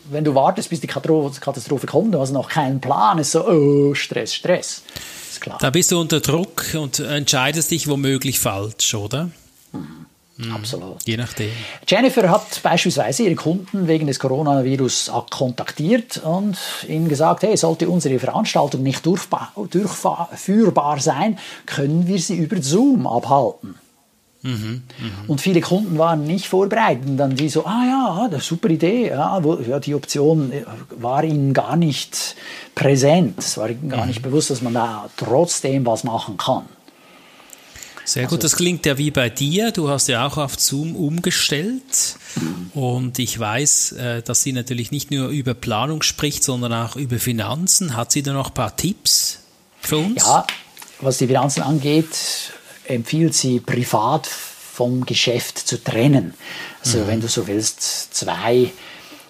Wenn 0.10 0.24
du 0.24 0.34
wartest, 0.36 0.70
bis 0.70 0.80
die 0.80 0.88
Katastrophe 0.88 1.86
kommt, 1.86 2.14
du 2.14 2.20
hast 2.22 2.32
noch 2.32 2.48
keinen 2.48 2.80
Plan, 2.80 3.18
ist 3.18 3.32
so, 3.32 3.46
oh, 3.46 3.94
Stress, 3.94 4.36
Stress. 4.36 4.84
Ist 5.32 5.42
klar. 5.42 5.58
Da 5.60 5.70
bist 5.70 5.92
du 5.92 6.00
unter 6.00 6.22
Druck 6.22 6.76
und 6.80 7.00
entscheidest 7.00 7.72
dich 7.72 7.90
womöglich 7.90 8.40
falsch, 8.40 8.94
oder? 8.94 9.32
Mhm. 9.74 10.05
Mhm. 10.38 10.52
Absolut. 10.52 10.98
Je 11.06 11.16
nachdem. 11.16 11.50
Jennifer 11.88 12.30
hat 12.30 12.62
beispielsweise 12.62 13.24
ihre 13.24 13.36
Kunden 13.36 13.88
wegen 13.88 14.08
des 14.08 14.20
Coronavirus 14.20 15.12
kontaktiert 15.30 16.18
und 16.18 16.58
ihnen 16.88 17.08
gesagt, 17.08 17.44
hey, 17.44 17.56
sollte 17.56 17.88
unsere 17.90 18.20
Veranstaltung 18.20 18.84
nicht 18.84 19.06
durchführbar 19.06 21.00
sein, 21.00 21.40
können 21.66 22.08
wir 22.08 22.20
sie 22.20 22.36
über 22.36 22.62
Zoom 22.62 23.08
abhalten. 23.08 23.76
Mhm, 24.46 24.84
mh. 25.00 25.28
Und 25.28 25.42
viele 25.42 25.60
Kunden 25.62 25.98
waren 25.98 26.26
nicht 26.26 26.48
vorbereitet. 26.48 27.08
Und 27.08 27.18
dann 27.18 27.36
die 27.36 27.50
so, 27.50 27.66
ah 27.66 27.84
ja, 27.84 28.26
eine 28.26 28.40
super 28.40 28.70
Idee. 28.70 29.08
Ja, 29.08 29.44
wo, 29.44 29.56
ja, 29.56 29.80
die 29.80 29.96
Option 29.96 30.52
äh, 30.52 30.64
war 30.98 31.24
ihnen 31.24 31.54
gar 31.54 31.76
nicht 31.76 32.36
präsent. 32.76 33.40
Es 33.40 33.58
war 33.58 33.70
ihnen 33.70 33.90
gar 33.90 34.02
mhm. 34.02 34.08
nicht 34.08 34.22
bewusst, 34.22 34.52
dass 34.52 34.62
man 34.62 34.76
da 34.76 35.10
trotzdem 35.18 35.86
was 35.86 36.04
machen 36.04 36.38
kann. 36.38 36.66
Sehr 38.06 38.24
gut, 38.24 38.34
also, 38.34 38.44
das 38.44 38.56
klingt 38.56 38.86
ja 38.86 38.98
wie 38.98 39.12
bei 39.12 39.30
dir. 39.30 39.72
Du 39.72 39.90
hast 39.90 40.08
ja 40.08 40.26
auch 40.26 40.38
auf 40.38 40.60
Zoom 40.60 40.96
umgestellt. 40.96 42.18
Und 42.74 43.18
ich 43.20 43.38
weiß, 43.38 43.94
äh, 43.94 44.22
dass 44.22 44.44
sie 44.44 44.54
natürlich 44.54 44.92
nicht 44.92 45.10
nur 45.12 45.30
über 45.30 45.54
Planung 45.54 46.04
spricht, 46.04 46.44
sondern 46.44 46.72
auch 46.72 46.96
über 46.96 47.18
Finanzen. 47.18 47.98
Hat 47.98 48.12
sie 48.12 48.22
da 48.22 48.34
noch 48.34 48.50
ein 48.50 48.54
paar 48.54 48.76
Tipps 48.76 49.40
für 49.82 49.98
uns? 49.98 50.24
Ja, 50.24 50.46
was 51.02 51.18
die 51.18 51.28
Finanzen 51.28 51.64
angeht, 51.64 52.16
empfiehlt 52.86 53.34
sie 53.34 53.60
privat 53.60 54.28
vom 54.28 55.06
Geschäft 55.06 55.58
zu 55.58 55.84
trennen. 55.84 56.34
Also 56.84 57.00
mhm. 57.00 57.08
wenn 57.08 57.22
du 57.22 57.28
so 57.28 57.48
willst, 57.48 58.14
zwei 58.14 58.72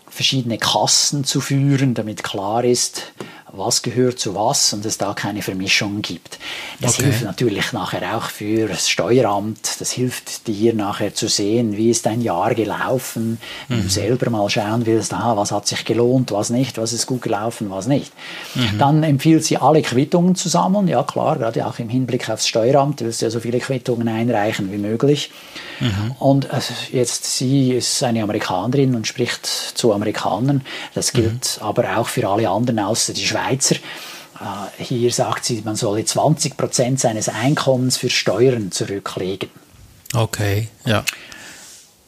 verschiedene 0.10 0.58
Kassen 0.58 1.24
zu 1.24 1.40
führen, 1.40 1.94
damit 1.94 2.24
klar 2.24 2.64
ist, 2.64 3.14
was 3.58 3.82
gehört 3.82 4.20
zu 4.20 4.36
was 4.36 4.74
und 4.74 4.86
es 4.86 4.98
da 4.98 5.14
keine 5.14 5.42
Vermischung 5.42 6.02
gibt. 6.02 6.40
Das 6.82 6.96
okay. 6.96 7.04
hilft 7.04 7.24
natürlich 7.24 7.74
nachher 7.74 8.18
auch 8.18 8.30
für 8.30 8.68
das 8.68 8.90
Steueramt, 8.90 9.80
das 9.80 9.92
hilft 9.92 10.48
dir 10.48 10.74
nachher 10.74 11.14
zu 11.14 11.28
sehen, 11.28 11.78
wie 11.78 11.90
ist 11.90 12.06
dein 12.06 12.22
Jahr 12.22 12.54
gelaufen, 12.56 13.40
wenn 13.68 13.80
mhm. 13.80 13.84
du 13.84 13.90
selber 13.90 14.30
mal 14.30 14.50
schauen 14.50 14.86
willst, 14.86 15.14
aha, 15.14 15.38
was 15.38 15.52
hat 15.52 15.68
sich 15.68 15.86
gelohnt, 15.86 16.32
was 16.32 16.50
nicht, 16.50 16.78
was 16.78 16.94
ist 16.94 17.08
gut 17.08 17.22
gelaufen, 17.22 17.70
was 17.70 17.88
nicht. 17.88 18.12
Mhm. 18.56 18.78
Dann 18.78 19.04
empfiehlt 19.04 19.44
sie 19.46 19.58
alle 19.58 19.82
Quittungen 19.82 20.36
zu 20.36 20.50
sammeln, 20.50 20.88
ja 20.88 21.04
klar, 21.04 21.38
gerade 21.38 21.66
auch 21.66 21.80
im 21.80 21.90
Hinblick 21.90 22.30
aufs 22.30 22.48
Steueramt, 22.48 23.02
du 23.02 23.06
willst 23.06 23.22
ja 23.22 23.30
so 23.30 23.40
viele 23.40 23.60
Quittungen 23.60 24.08
einreichen 24.08 24.72
wie 24.72 24.78
möglich. 24.78 25.32
Mhm. 25.80 26.12
Und 26.20 26.52
also 26.52 26.74
jetzt, 26.92 27.38
sie 27.38 27.74
ist 27.74 28.04
eine 28.04 28.24
Amerikanerin 28.24 28.96
und 28.96 29.08
spricht 29.08 29.46
zu 29.46 29.94
Amerikanern, 29.94 30.62
das 30.94 31.12
gilt 31.12 31.60
mhm. 31.60 31.66
aber 31.66 31.98
auch 31.98 32.08
für 32.08 32.28
alle 32.28 32.50
anderen 32.50 32.80
außer 32.80 33.14
die 33.14 33.26
Schweiz 33.26 33.45
Schweizer. 33.46 33.76
Äh, 34.40 34.84
hier 34.84 35.12
sagt 35.12 35.46
sie, 35.46 35.62
man 35.64 35.76
solle 35.76 36.06
20 36.06 36.58
Prozent 36.58 37.00
seines 37.00 37.30
Einkommens 37.30 37.98
für 37.98 38.10
Steuern 38.10 38.72
zurücklegen. 38.72 39.50
Okay, 40.14 40.68
ja. 40.86 41.04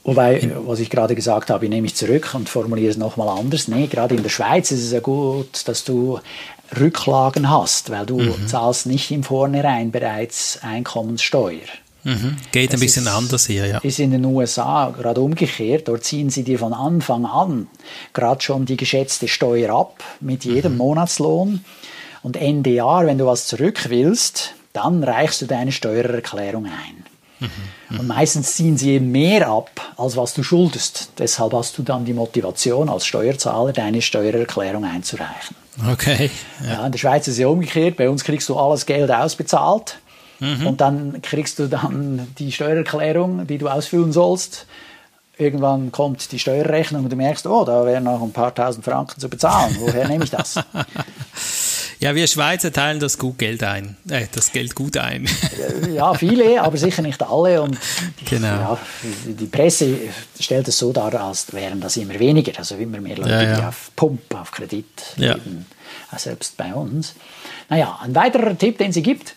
Wobei, 0.04 0.50
was 0.66 0.80
ich 0.80 0.90
gerade 0.90 1.16
gesagt 1.16 1.50
habe, 1.50 1.68
nehme 1.68 1.86
ich 1.86 1.96
zurück 1.96 2.34
und 2.34 2.48
formuliere 2.48 2.92
es 2.92 2.98
nochmal 2.98 3.28
anders. 3.28 3.68
Nee, 3.68 3.88
gerade 3.88 4.16
in 4.16 4.24
der 4.24 4.30
Schweiz 4.30 4.72
ist 4.72 4.86
es 4.86 4.94
ja 4.94 5.02
gut, 5.02 5.68
dass 5.68 5.84
du 5.84 6.20
Rücklagen 6.80 7.50
hast, 7.50 7.90
weil 7.90 8.06
du 8.06 8.20
mhm. 8.20 8.48
zahlst 8.48 8.86
nicht 8.86 9.12
im 9.12 9.24
Vornherein 9.24 9.92
bereits 9.92 10.60
Einkommenssteuer. 10.62 11.60
Mhm. 12.08 12.38
Geht 12.54 12.72
das 12.72 12.80
ein 12.80 12.86
bisschen 12.86 13.06
ist, 13.06 13.12
anders 13.12 13.48
hier, 13.48 13.68
ja. 13.68 13.78
Ist 13.80 14.00
in 14.00 14.12
den 14.12 14.24
USA 14.24 14.94
gerade 14.98 15.20
umgekehrt. 15.20 15.90
Dort 15.90 16.06
ziehen 16.06 16.30
sie 16.30 16.44
dir 16.44 16.58
von 16.58 16.74
Anfang 16.74 17.26
an 17.26 17.68
gerade 18.14 18.42
schon 18.42 18.66
die 18.66 18.78
geschätzte 18.78 19.28
Steuer 19.28 19.76
ab 19.76 20.02
mit 20.22 20.46
jedem 20.46 20.74
mhm. 20.74 20.78
Monatslohn. 20.78 21.66
Und 22.24 22.38
Ende 22.38 22.70
Jahr, 22.70 23.06
wenn 23.06 23.18
du 23.18 23.26
was 23.26 23.48
zurück 23.48 23.88
willst, 23.90 24.54
dann 24.72 25.04
reichst 25.04 25.42
du 25.42 25.48
deine 25.48 25.74
Steuererklärung 25.74 26.66
ein. 26.66 27.04
Mhm. 27.40 28.00
Und 28.00 28.08
meistens 28.08 28.56
ziehen 28.56 28.78
sie 28.78 28.92
eben 28.92 29.12
mehr 29.12 29.50
ab, 29.50 29.70
als 29.98 30.16
was 30.16 30.34
du 30.34 30.44
schuldest. 30.44 31.12
Deshalb 31.18 31.52
hast 31.52 31.78
du 31.78 31.84
dann 31.84 32.06
die 32.06 32.14
Motivation 32.14 32.88
als 32.88 33.06
Steuerzahler, 33.06 33.74
deine 33.74 34.02
Steuererklärung 34.02 34.86
einzureichen. 34.86 35.58
Okay. 35.92 36.32
Ja. 36.64 36.72
ja 36.72 36.86
in 36.86 36.94
der 36.94 37.00
Schweiz 37.00 37.28
ist 37.28 37.34
es 37.34 37.40
ja 37.40 37.48
umgekehrt. 37.48 37.98
Bei 37.98 38.10
uns 38.10 38.24
kriegst 38.24 38.48
du 38.48 38.56
alles 38.56 38.86
Geld 38.86 39.12
ausbezahlt 39.12 40.00
Mhm. 40.40 40.68
Und 40.68 40.82
dann 40.82 41.22
kriegst 41.22 41.60
du 41.60 41.68
dann 41.68 42.28
die 42.38 42.52
Steuererklärung, 42.52 43.48
die 43.48 43.58
du 43.58 43.68
ausfüllen 43.68 44.12
sollst. 44.12 44.68
Irgendwann 45.38 45.92
kommt 45.92 46.32
die 46.32 46.40
Steuerrechnung 46.40 47.04
und 47.04 47.12
du 47.12 47.16
merkst, 47.16 47.46
oh, 47.46 47.64
da 47.64 47.86
wären 47.86 48.06
noch 48.06 48.22
ein 48.22 48.32
paar 48.32 48.54
tausend 48.56 48.84
Franken 48.84 49.20
zu 49.20 49.30
bezahlen. 49.30 49.76
Woher 49.80 50.08
nehme 50.08 50.24
ich 50.24 50.32
das? 50.32 50.60
Ja, 52.00 52.14
wir 52.14 52.28
Schweizer 52.28 52.72
teilen 52.72 53.00
das 53.00 53.18
gut 53.18 53.40
Geld 53.40 53.64
ein, 53.64 53.98
äh, 54.10 54.28
das 54.32 54.52
Geld 54.52 54.76
gut 54.76 54.98
ein. 54.98 55.28
ja, 55.92 56.14
viele, 56.14 56.62
aber 56.62 56.78
sicher 56.78 57.02
nicht 57.02 57.22
alle. 57.24 57.62
Und 57.62 57.78
genau. 58.30 58.48
Ja, 58.48 58.78
die 59.26 59.48
Presse 59.48 59.98
stellt 60.40 60.68
es 60.68 60.78
so 60.78 60.94
dar, 60.94 61.14
als 61.16 61.52
wären 61.54 61.82
das 61.82 61.98
immer 61.98 62.20
weniger, 62.20 62.52
also 62.58 62.76
immer 62.76 63.02
mehr 63.02 63.18
Leute, 63.18 63.30
ja, 63.32 63.42
ja. 63.42 63.56
die 63.56 63.64
auf 63.64 63.92
Pump, 63.96 64.36
auf 64.36 64.52
Kredit 64.52 64.86
leben, 65.16 65.66
selbst 66.16 66.56
bei 66.56 66.72
uns. 66.74 67.16
Naja, 67.68 68.00
ein 68.04 68.14
weiterer 68.14 68.56
Tipp, 68.56 68.78
den 68.78 68.92
sie 68.92 69.02
gibt, 69.02 69.34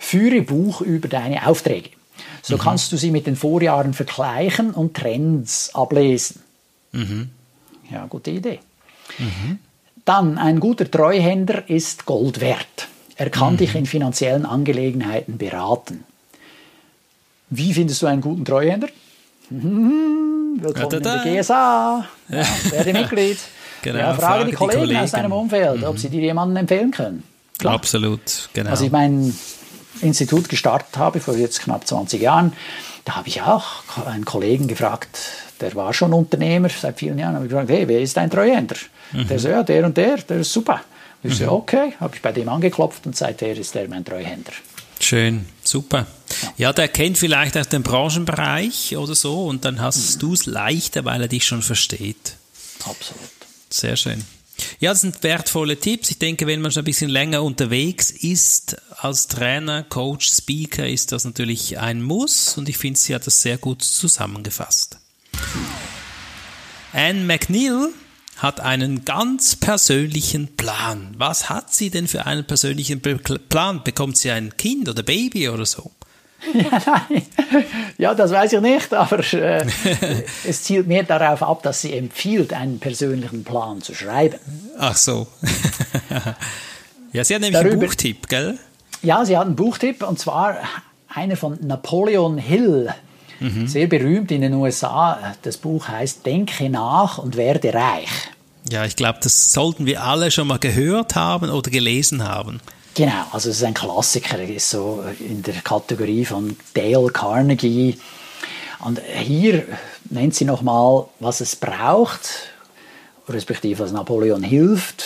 Führe 0.00 0.40
Buch 0.40 0.80
über 0.80 1.08
deine 1.08 1.46
Aufträge. 1.46 1.90
So 2.42 2.56
mhm. 2.56 2.60
kannst 2.60 2.90
du 2.90 2.96
sie 2.96 3.10
mit 3.10 3.26
den 3.26 3.36
Vorjahren 3.36 3.92
vergleichen 3.92 4.70
und 4.72 4.96
Trends 4.96 5.72
ablesen. 5.74 6.42
Mhm. 6.92 7.30
Ja, 7.90 8.06
gute 8.06 8.30
Idee. 8.30 8.60
Mhm. 9.18 9.58
Dann, 10.06 10.38
ein 10.38 10.58
guter 10.58 10.90
Treuhänder 10.90 11.68
ist 11.68 12.06
Gold 12.06 12.40
wert. 12.40 12.88
Er 13.16 13.28
kann 13.28 13.58
dich 13.58 13.74
mhm. 13.74 13.80
in 13.80 13.86
finanziellen 13.86 14.46
Angelegenheiten 14.46 15.36
beraten. 15.36 16.04
Wie 17.50 17.74
findest 17.74 18.00
du 18.00 18.06
einen 18.06 18.22
guten 18.22 18.44
Treuhänder? 18.44 18.88
Willkommen 19.50 20.92
in 20.92 21.02
der 21.02 21.42
GSA. 21.42 22.06
Ja, 22.30 22.46
werde 22.70 22.92
Mitglied. 22.94 23.38
Genau, 23.82 23.98
ja, 23.98 24.14
frage, 24.14 24.20
frage 24.20 24.44
die, 24.46 24.52
Kollegen 24.52 24.72
die, 24.72 24.86
Kollegen 24.86 25.00
aus 25.04 25.10
deinem 25.10 25.32
Umfeld, 25.32 25.84
ob 25.84 25.94
mhm. 25.94 25.98
sie 25.98 26.08
dir 26.08 26.20
jemanden 26.22 26.56
empfehlen 26.56 26.90
können. 26.90 27.22
Klar. 27.58 27.74
Absolut, 27.74 28.48
genau. 28.54 28.70
Also 28.70 28.86
ich 28.86 28.90
meine, 28.90 29.32
Institut 30.02 30.48
gestartet 30.48 30.96
habe, 30.96 31.20
vor 31.20 31.36
jetzt 31.36 31.60
knapp 31.60 31.86
20 31.86 32.20
Jahren, 32.20 32.52
da 33.04 33.16
habe 33.16 33.28
ich 33.28 33.42
auch 33.42 34.06
einen 34.06 34.24
Kollegen 34.24 34.68
gefragt, 34.68 35.18
der 35.60 35.74
war 35.74 35.92
schon 35.92 36.12
Unternehmer 36.12 36.68
seit 36.68 36.98
vielen 36.98 37.18
Jahren, 37.18 37.34
habe 37.34 37.46
ich 37.46 37.50
gefragt, 37.50 37.70
hey, 37.70 37.86
wer 37.86 38.00
ist 38.00 38.16
dein 38.16 38.30
Treuhänder? 38.30 38.76
Mhm. 39.12 39.28
Der 39.28 39.38
so, 39.38 39.48
ja, 39.48 39.62
der 39.62 39.84
und 39.86 39.96
der, 39.96 40.16
der 40.18 40.38
ist 40.38 40.52
super. 40.52 40.80
Ich 41.22 41.36
so, 41.36 41.50
okay, 41.50 41.92
habe 42.00 42.16
ich 42.16 42.22
bei 42.22 42.32
dem 42.32 42.48
angeklopft 42.48 43.06
und 43.06 43.14
seither 43.14 43.54
ist 43.56 43.76
er 43.76 43.86
mein 43.88 44.04
Treuhänder. 44.04 44.52
Schön, 45.00 45.46
super. 45.62 46.06
Ja, 46.56 46.72
der 46.72 46.88
kennt 46.88 47.18
vielleicht 47.18 47.56
auch 47.58 47.66
den 47.66 47.82
Branchenbereich 47.82 48.96
oder 48.96 49.14
so 49.14 49.46
und 49.46 49.64
dann 49.64 49.80
hast 49.80 50.16
mhm. 50.16 50.20
du 50.20 50.34
es 50.34 50.46
leichter, 50.46 51.04
weil 51.04 51.22
er 51.22 51.28
dich 51.28 51.44
schon 51.46 51.62
versteht. 51.62 52.36
Absolut. 52.84 53.30
Sehr 53.68 53.96
schön. 53.96 54.24
Ja, 54.78 54.92
das 54.92 55.02
sind 55.02 55.22
wertvolle 55.22 55.78
Tipps. 55.78 56.10
Ich 56.10 56.18
denke, 56.18 56.46
wenn 56.46 56.60
man 56.60 56.72
schon 56.72 56.82
ein 56.82 56.86
bisschen 56.86 57.10
länger 57.10 57.42
unterwegs 57.42 58.10
ist 58.10 58.76
als 58.96 59.28
Trainer, 59.28 59.82
Coach, 59.82 60.30
Speaker, 60.30 60.88
ist 60.88 61.12
das 61.12 61.24
natürlich 61.24 61.78
ein 61.78 62.02
Muss 62.02 62.56
und 62.56 62.68
ich 62.68 62.78
finde, 62.78 62.98
sie 62.98 63.14
hat 63.14 63.26
das 63.26 63.42
sehr 63.42 63.58
gut 63.58 63.82
zusammengefasst. 63.82 64.98
Anne 66.92 67.20
McNeil 67.20 67.90
hat 68.36 68.60
einen 68.60 69.04
ganz 69.04 69.54
persönlichen 69.54 70.56
Plan. 70.56 71.14
Was 71.18 71.50
hat 71.50 71.74
sie 71.74 71.90
denn 71.90 72.08
für 72.08 72.26
einen 72.26 72.46
persönlichen 72.46 73.00
Plan? 73.02 73.84
Bekommt 73.84 74.16
sie 74.16 74.30
ein 74.30 74.56
Kind 74.56 74.88
oder 74.88 75.02
Baby 75.02 75.50
oder 75.50 75.66
so? 75.66 75.92
Ja, 77.98 78.14
das 78.14 78.30
weiß 78.30 78.54
ich 78.54 78.60
nicht, 78.60 78.94
aber 78.94 79.18
äh, 79.34 79.66
es 80.46 80.62
zielt 80.62 80.86
mehr 80.86 81.02
darauf 81.02 81.42
ab, 81.42 81.62
dass 81.62 81.82
sie 81.82 81.92
empfiehlt, 81.92 82.52
einen 82.52 82.78
persönlichen 82.78 83.44
Plan 83.44 83.82
zu 83.82 83.94
schreiben. 83.94 84.38
Ach 84.78 84.96
so. 84.96 85.26
ja, 87.12 87.24
sie 87.24 87.34
hat 87.34 87.42
nämlich 87.42 87.60
Darüber, 87.60 87.72
einen 87.72 87.80
Buchtipp, 87.80 88.28
gell? 88.28 88.58
Ja, 89.02 89.24
sie 89.24 89.36
hat 89.36 89.46
einen 89.46 89.56
Buchtipp 89.56 90.02
und 90.02 90.18
zwar 90.18 90.56
einer 91.08 91.36
von 91.36 91.58
Napoleon 91.60 92.38
Hill. 92.38 92.94
Mhm. 93.40 93.66
Sehr 93.66 93.86
berühmt 93.86 94.30
in 94.30 94.42
den 94.42 94.54
USA. 94.54 95.34
Das 95.42 95.56
Buch 95.56 95.88
heißt 95.88 96.24
Denke 96.24 96.70
nach 96.70 97.18
und 97.18 97.36
werde 97.36 97.72
reich. 97.74 98.08
Ja, 98.70 98.84
ich 98.84 98.96
glaube, 98.96 99.18
das 99.22 99.52
sollten 99.52 99.86
wir 99.86 100.04
alle 100.04 100.30
schon 100.30 100.46
mal 100.46 100.58
gehört 100.58 101.16
haben 101.16 101.50
oder 101.50 101.70
gelesen 101.70 102.26
haben. 102.26 102.60
Genau, 102.94 103.24
also 103.32 103.50
es 103.50 103.58
ist 103.58 103.64
ein 103.64 103.74
Klassiker, 103.74 104.42
ist 104.42 104.70
so 104.70 105.04
in 105.20 105.42
der 105.42 105.54
Kategorie 105.62 106.24
von 106.24 106.56
Dale 106.74 107.10
Carnegie. 107.10 107.98
Und 108.80 109.00
hier 109.00 109.64
nennt 110.08 110.34
sie 110.34 110.44
nochmal, 110.44 111.06
was 111.20 111.40
es 111.40 111.54
braucht, 111.56 112.50
respektive 113.28 113.84
was 113.84 113.92
Napoleon 113.92 114.42
hilft 114.42 115.04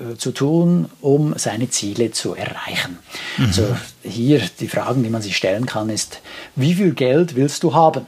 äh, 0.00 0.16
zu 0.16 0.32
tun, 0.32 0.90
um 1.00 1.34
seine 1.36 1.70
Ziele 1.70 2.10
zu 2.10 2.34
erreichen. 2.34 2.98
Mhm. 3.36 3.44
Also 3.44 3.76
hier 4.02 4.42
die 4.58 4.68
Fragen, 4.68 5.02
die 5.02 5.10
man 5.10 5.22
sich 5.22 5.36
stellen 5.36 5.66
kann, 5.66 5.90
ist, 5.90 6.20
wie 6.56 6.74
viel 6.74 6.92
Geld 6.92 7.36
willst 7.36 7.62
du 7.62 7.74
haben? 7.74 8.06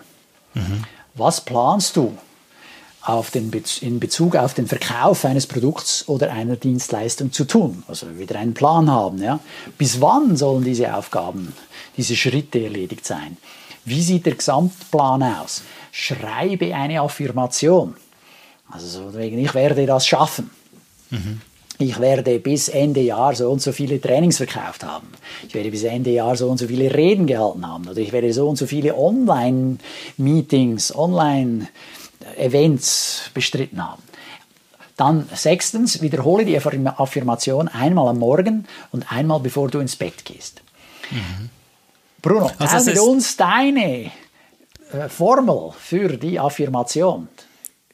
Mhm. 0.54 0.84
Was 1.14 1.42
planst 1.42 1.96
du? 1.96 2.16
Auf 3.04 3.30
den 3.30 3.50
in 3.80 3.98
Bezug 4.00 4.36
auf 4.36 4.54
den 4.54 4.68
Verkauf 4.68 5.24
eines 5.24 5.46
Produkts 5.46 6.08
oder 6.08 6.30
einer 6.30 6.56
Dienstleistung 6.56 7.32
zu 7.32 7.44
tun. 7.44 7.82
Also 7.88 8.18
wieder 8.18 8.38
einen 8.38 8.54
Plan 8.54 8.88
haben. 8.90 9.20
Ja? 9.20 9.40
Bis 9.76 10.00
wann 10.00 10.36
sollen 10.36 10.62
diese 10.64 10.94
Aufgaben, 10.94 11.52
diese 11.96 12.14
Schritte 12.14 12.62
erledigt 12.62 13.04
sein? 13.04 13.36
Wie 13.84 14.02
sieht 14.02 14.26
der 14.26 14.36
Gesamtplan 14.36 15.22
aus? 15.24 15.62
Schreibe 15.90 16.72
eine 16.74 17.00
Affirmation. 17.00 17.96
Also 18.70 19.12
wegen, 19.14 19.38
ich 19.38 19.52
werde 19.54 19.84
das 19.84 20.06
schaffen. 20.06 20.50
Mhm. 21.10 21.40
Ich 21.78 21.98
werde 21.98 22.38
bis 22.38 22.68
Ende 22.68 23.00
Jahr 23.00 23.34
so 23.34 23.50
und 23.50 23.60
so 23.60 23.72
viele 23.72 24.00
Trainings 24.00 24.36
verkauft 24.36 24.84
haben. 24.84 25.08
Ich 25.48 25.54
werde 25.54 25.72
bis 25.72 25.82
Ende 25.82 26.10
Jahr 26.10 26.36
so 26.36 26.48
und 26.48 26.58
so 26.58 26.68
viele 26.68 26.94
Reden 26.94 27.26
gehalten 27.26 27.66
haben. 27.66 27.88
Oder 27.88 27.98
ich 27.98 28.12
werde 28.12 28.32
so 28.32 28.48
und 28.48 28.54
so 28.56 28.66
viele 28.66 28.96
Online-Meetings, 28.96 30.94
Online-Meetings 30.94 31.68
Events 32.36 33.30
bestritten 33.34 33.84
haben. 33.84 34.02
Dann 34.96 35.28
sechstens, 35.34 36.02
wiederhole 36.02 36.44
die 36.44 36.56
Affirmation 36.58 37.68
einmal 37.68 38.08
am 38.08 38.18
Morgen 38.18 38.66
und 38.90 39.10
einmal 39.10 39.40
bevor 39.40 39.68
du 39.68 39.78
ins 39.78 39.96
Bett 39.96 40.24
gehst. 40.24 40.62
Mhm. 41.10 41.50
Bruno, 42.20 42.50
also 42.58 42.76
teil 42.76 42.84
mit 42.84 42.98
uns 42.98 43.36
deine 43.36 44.12
äh, 44.92 45.08
Formel 45.08 45.72
für 45.78 46.16
die 46.16 46.38
Affirmation. 46.38 47.28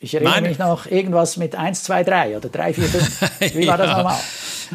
Ich 0.01 0.15
erinnere 0.15 0.35
Meine? 0.35 0.49
mich 0.49 0.59
noch 0.59 0.87
irgendwas 0.87 1.37
mit 1.37 1.55
1, 1.57 1.83
2, 1.85 2.05
3 2.05 2.37
oder 2.37 2.49
3, 2.49 2.75
4, 2.75 2.85
5. 2.85 3.55
Wie 3.57 3.67
war 3.67 3.79
ja. 3.79 3.87
das 3.87 3.97
nochmal? 3.97 4.21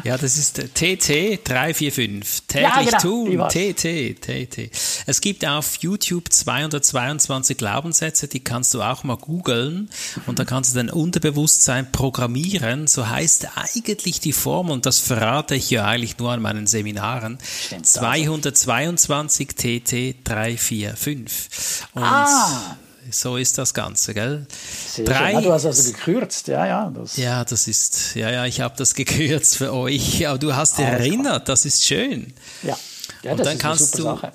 Ja, 0.02 0.18
das 0.18 0.36
ist 0.36 0.56
TT 0.74 1.46
345. 1.46 2.46
Täglich 2.46 2.68
ja, 2.68 2.82
genau, 2.82 2.98
tun. 2.98 3.48
TT, 3.48 4.20
TT. 4.20 4.70
Es 5.06 5.20
gibt 5.20 5.46
auf 5.46 5.76
YouTube 5.76 6.32
222 6.32 7.56
Glaubenssätze, 7.56 8.28
die 8.28 8.40
kannst 8.40 8.74
du 8.74 8.82
auch 8.82 9.04
mal 9.04 9.16
googeln 9.16 9.90
und 10.26 10.38
da 10.38 10.44
kannst 10.44 10.72
du 10.72 10.76
dein 10.76 10.90
Unterbewusstsein 10.90 11.90
programmieren. 11.92 12.86
So 12.86 13.08
heißt 13.08 13.48
eigentlich 13.56 14.20
die 14.20 14.32
Formel 14.32 14.72
und 14.72 14.86
das 14.86 14.98
verrate 14.98 15.54
ich 15.54 15.70
ja 15.70 15.84
eigentlich 15.86 16.18
nur 16.18 16.32
an 16.32 16.42
meinen 16.42 16.66
Seminaren. 16.66 17.38
Stimmt, 17.66 17.86
222 17.86 19.48
TT 19.48 20.16
345. 20.24 21.48
Und 21.94 22.02
ah 22.02 22.76
so 23.10 23.36
ist 23.36 23.58
das 23.58 23.74
Ganze, 23.74 24.14
gell? 24.14 24.46
Sehr 24.88 25.04
Drei. 25.04 25.32
Ja, 25.32 25.40
du 25.40 25.52
hast 25.52 25.66
also 25.66 25.92
gekürzt, 25.92 26.48
ja, 26.48 26.66
ja. 26.66 26.90
Das 26.94 27.16
ja, 27.16 27.44
das 27.44 27.66
ist, 27.68 28.14
ja, 28.14 28.30
ja, 28.30 28.46
ich 28.46 28.60
habe 28.60 28.74
das 28.76 28.94
gekürzt 28.94 29.56
für 29.56 29.72
euch. 29.72 30.26
Aber 30.26 30.38
du 30.38 30.54
hast 30.54 30.78
dich 30.78 30.84
erinnert, 30.86 31.48
das 31.48 31.64
ist 31.64 31.84
schön. 31.84 32.32
Ja, 32.62 32.78
ja 33.22 33.32
Und 33.32 33.38
das 33.40 33.46
dann 33.46 33.56
ist 33.56 33.62
kannst 33.62 33.94
eine 33.94 34.02
super 34.02 34.14
du 34.14 34.20
Sache. 34.20 34.32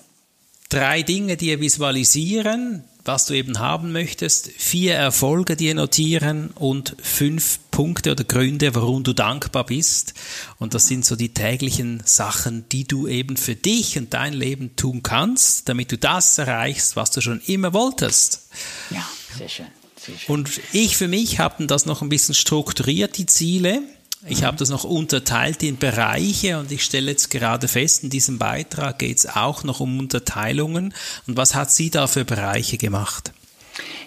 drei 0.70 1.02
Dinge 1.04 1.38
dir 1.38 1.60
visualisieren, 1.60 2.84
was 3.06 3.26
du 3.26 3.34
eben 3.34 3.60
haben 3.60 3.92
möchtest, 3.92 4.50
vier 4.58 4.94
Erfolge 4.96 5.56
dir 5.56 5.74
notieren 5.74 6.52
und 6.56 6.96
fünf 7.02 7.60
Punkte 7.80 8.12
oder 8.12 8.26
Gründe, 8.26 8.76
warum 8.76 9.06
du 9.06 9.14
dankbar 9.14 9.66
bist. 9.66 10.14
Und 10.58 10.74
das 10.74 10.88
sind 10.88 11.06
so 11.06 11.16
die 11.16 11.34
täglichen 11.34 12.04
Sachen, 12.04 12.68
die 12.68 12.84
du 12.84 13.08
eben 13.08 13.38
für 13.38 13.56
dich 13.56 13.98
und 13.98 14.14
dein 14.14 14.34
Leben 14.34 14.76
tun 14.76 15.02
kannst, 15.02 15.70
damit 15.70 15.90
du 15.94 15.98
das 15.98 16.38
erreichst, 16.40 16.98
was 16.98 17.12
du 17.12 17.22
schon 17.22 17.40
immer 17.48 17.72
wolltest. 17.72 18.50
Ja, 18.90 19.08
sehr 19.38 19.48
schön. 19.48 19.68
Sehr 19.96 20.18
schön. 20.18 20.36
Und 20.36 20.60
ich 20.74 20.98
für 20.98 21.08
mich 21.08 21.40
habe 21.40 21.66
das 21.68 21.86
noch 21.86 22.02
ein 22.02 22.10
bisschen 22.10 22.36
strukturiert, 22.36 23.18
die 23.18 23.28
Ziele. 23.28 23.82
Ich 24.28 24.44
habe 24.44 24.58
das 24.58 24.68
noch 24.68 24.84
unterteilt 24.84 25.64
in 25.64 25.78
Bereiche 25.78 26.60
und 26.60 26.74
ich 26.74 26.84
stelle 26.84 27.12
jetzt 27.12 27.30
gerade 27.30 27.70
fest, 27.70 28.04
in 28.04 28.10
diesem 28.10 28.40
Beitrag 28.40 29.00
geht 29.00 29.20
es 29.20 29.26
auch 29.26 29.64
noch 29.64 29.80
um 29.80 30.00
Unterteilungen. 30.00 30.94
Und 31.28 31.38
was 31.38 31.56
hat 31.56 31.72
sie 31.72 31.90
da 31.90 32.08
für 32.08 32.26
Bereiche 32.26 32.78
gemacht? 32.78 33.32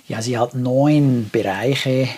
Ja, 0.08 0.20
sie 0.20 0.36
hat 0.36 0.54
neun 0.54 1.30
Bereiche 1.32 2.10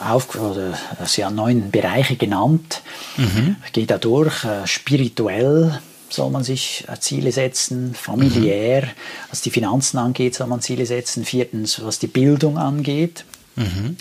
auf, 0.00 0.34
oder 0.34 0.74
sie 1.06 1.24
hat 1.24 1.34
neun 1.34 1.70
Bereiche 1.70 2.16
genannt. 2.16 2.82
Mhm. 3.16 3.56
Geht 3.72 3.90
da 3.90 3.98
durch, 3.98 4.44
äh, 4.44 4.66
spirituell 4.66 5.80
soll 6.08 6.30
man 6.30 6.44
sich 6.44 6.84
äh, 6.88 6.98
Ziele 7.00 7.32
setzen, 7.32 7.94
familiär, 7.94 8.82
mhm. 8.82 8.90
was 9.30 9.40
die 9.40 9.50
Finanzen 9.50 9.98
angeht, 9.98 10.34
soll 10.34 10.46
man 10.46 10.60
Ziele 10.60 10.86
setzen, 10.86 11.24
viertens, 11.24 11.82
was 11.84 11.98
die 11.98 12.06
Bildung 12.06 12.58
angeht, 12.58 13.24
Mhm. 13.56 13.96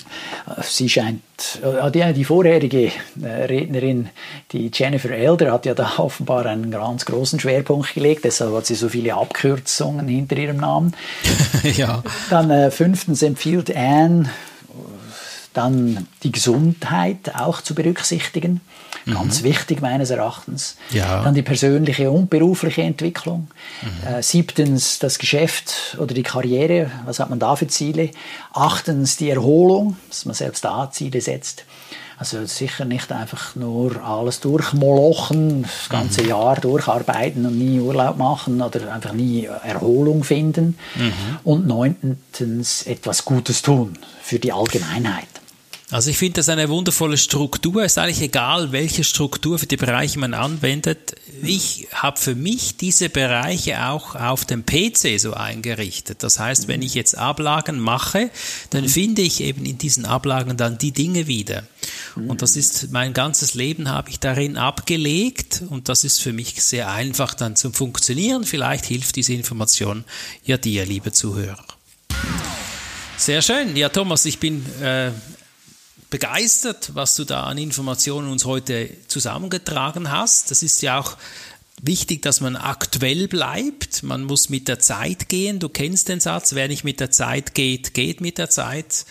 Sie 0.61 0.89
scheint, 0.89 1.21
äh, 1.63 1.89
die, 1.89 2.13
die 2.13 2.25
vorherige 2.25 2.91
äh, 3.21 3.27
Rednerin, 3.45 4.09
die 4.51 4.69
Jennifer 4.73 5.11
Elder, 5.11 5.53
hat 5.53 5.65
ja 5.65 5.73
da 5.73 5.93
offenbar 5.97 6.45
einen 6.45 6.71
ganz 6.71 7.05
großen 7.05 7.39
Schwerpunkt 7.39 7.93
gelegt, 7.93 8.25
deshalb 8.25 8.53
hat 8.53 8.65
sie 8.65 8.75
so 8.75 8.89
viele 8.89 9.15
Abkürzungen 9.15 10.09
hinter 10.09 10.35
ihrem 10.37 10.57
Namen. 10.57 10.93
ja. 11.77 12.03
Dann 12.29 12.51
äh, 12.51 12.69
fünftens 12.69 13.21
empfiehlt 13.21 13.73
Anne, 13.73 14.29
dann 15.55 16.07
die 16.23 16.31
Gesundheit 16.31 17.35
auch 17.35 17.61
zu 17.61 17.75
berücksichtigen. 17.75 18.61
Ganz 19.05 19.41
mhm. 19.41 19.45
wichtig 19.45 19.81
meines 19.81 20.09
Erachtens. 20.09 20.77
Ja. 20.89 21.23
Dann 21.23 21.35
die 21.35 21.43
persönliche 21.43 22.09
und 22.09 22.29
berufliche 22.29 22.81
Entwicklung. 22.81 23.47
Mhm. 23.81 24.15
Äh, 24.15 24.23
siebtens 24.23 24.97
das 24.97 25.19
Geschäft 25.19 25.95
oder 25.99 26.15
die 26.15 26.23
Karriere. 26.23 26.89
Was 27.05 27.19
hat 27.19 27.29
man 27.29 27.37
da 27.37 27.55
für 27.55 27.67
Ziele? 27.67 28.09
Achtens 28.53 29.17
die 29.17 29.29
Erholung, 29.29 29.97
dass 30.09 30.25
man 30.25 30.33
selbst 30.33 30.65
da 30.65 30.89
Ziele 30.91 31.21
setzt. 31.21 31.65
Also 32.17 32.45
sicher 32.45 32.85
nicht 32.85 33.11
einfach 33.11 33.55
nur 33.55 34.01
alles 34.03 34.39
durchmolochen, 34.39 35.63
das 35.63 35.89
ganze 35.89 36.23
mhm. 36.23 36.29
Jahr 36.29 36.55
durcharbeiten 36.55 37.45
und 37.45 37.57
nie 37.57 37.79
Urlaub 37.79 38.17
machen 38.17 38.61
oder 38.61 38.91
einfach 38.93 39.11
nie 39.11 39.45
Erholung 39.63 40.23
finden. 40.23 40.77
Mhm. 40.95 41.11
Und 41.43 41.67
neuntens 41.67 42.83
etwas 42.83 43.25
Gutes 43.25 43.61
tun 43.61 43.99
für 44.23 44.39
die 44.39 44.53
Allgemeinheit. 44.53 45.27
Also 45.91 46.09
ich 46.09 46.17
finde 46.17 46.37
das 46.37 46.49
eine 46.49 46.67
wundervolle 46.69 47.17
Struktur. 47.17 47.83
Es 47.83 47.93
ist 47.93 47.97
eigentlich 47.99 48.21
egal, 48.21 48.71
welche 48.71 49.03
Struktur 49.03 49.59
für 49.59 49.67
die 49.67 49.77
Bereiche 49.77 50.17
man 50.17 50.33
anwendet. 50.33 51.15
Ich 51.43 51.87
habe 51.93 52.19
für 52.19 52.33
mich 52.33 52.77
diese 52.77 53.09
Bereiche 53.09 53.85
auch 53.87 54.15
auf 54.15 54.45
dem 54.45 54.65
PC 54.65 55.19
so 55.19 55.33
eingerichtet. 55.33 56.23
Das 56.23 56.39
heißt, 56.39 56.67
wenn 56.67 56.81
ich 56.81 56.95
jetzt 56.95 57.15
Ablagen 57.15 57.79
mache, 57.79 58.31
dann 58.71 58.89
finde 58.89 59.21
ich 59.21 59.41
eben 59.41 59.63
in 59.63 59.77
diesen 59.77 60.05
Ablagen 60.05 60.57
dann 60.57 60.79
die 60.79 60.91
Dinge 60.91 61.27
wieder. 61.27 61.63
Und 62.15 62.41
das 62.41 62.55
ist 62.55 62.91
mein 62.91 63.13
ganzes 63.13 63.53
Leben 63.53 63.89
habe 63.89 64.09
ich 64.09 64.19
darin 64.19 64.57
abgelegt 64.57 65.61
und 65.69 65.87
das 65.87 66.03
ist 66.03 66.19
für 66.19 66.33
mich 66.33 66.63
sehr 66.63 66.89
einfach 66.91 67.35
dann 67.35 67.55
zum 67.55 67.73
Funktionieren. 67.73 68.43
Vielleicht 68.43 68.85
hilft 68.85 69.17
diese 69.17 69.33
Information 69.33 70.03
ja 70.43 70.57
dir, 70.57 70.85
liebe 70.85 71.11
Zuhörer. 71.11 71.63
Sehr 73.17 73.41
schön. 73.43 73.75
Ja, 73.75 73.89
Thomas, 73.89 74.25
ich 74.25 74.39
bin 74.39 74.65
äh, 74.81 75.11
begeistert, 76.15 76.91
was 76.95 77.15
du 77.15 77.25
da 77.25 77.43
an 77.43 77.57
Informationen 77.57 78.31
uns 78.31 78.45
heute 78.45 78.89
zusammengetragen 79.09 80.13
hast. 80.13 80.49
Das 80.49 80.63
ist 80.63 80.81
ja 80.81 80.97
auch 80.97 81.17
wichtig, 81.81 82.21
dass 82.21 82.39
man 82.39 82.55
aktuell 82.55 83.27
bleibt. 83.27 84.01
Man 84.01 84.23
muss 84.23 84.47
mit 84.47 84.69
der 84.69 84.79
Zeit 84.79 85.27
gehen. 85.27 85.59
Du 85.59 85.67
kennst 85.67 86.07
den 86.07 86.21
Satz, 86.21 86.55
wer 86.55 86.69
nicht 86.69 86.85
mit 86.85 87.01
der 87.01 87.11
Zeit 87.11 87.53
geht, 87.53 87.93
geht 87.93 88.21
mit 88.21 88.37
der 88.37 88.49
Zeit. 88.49 89.05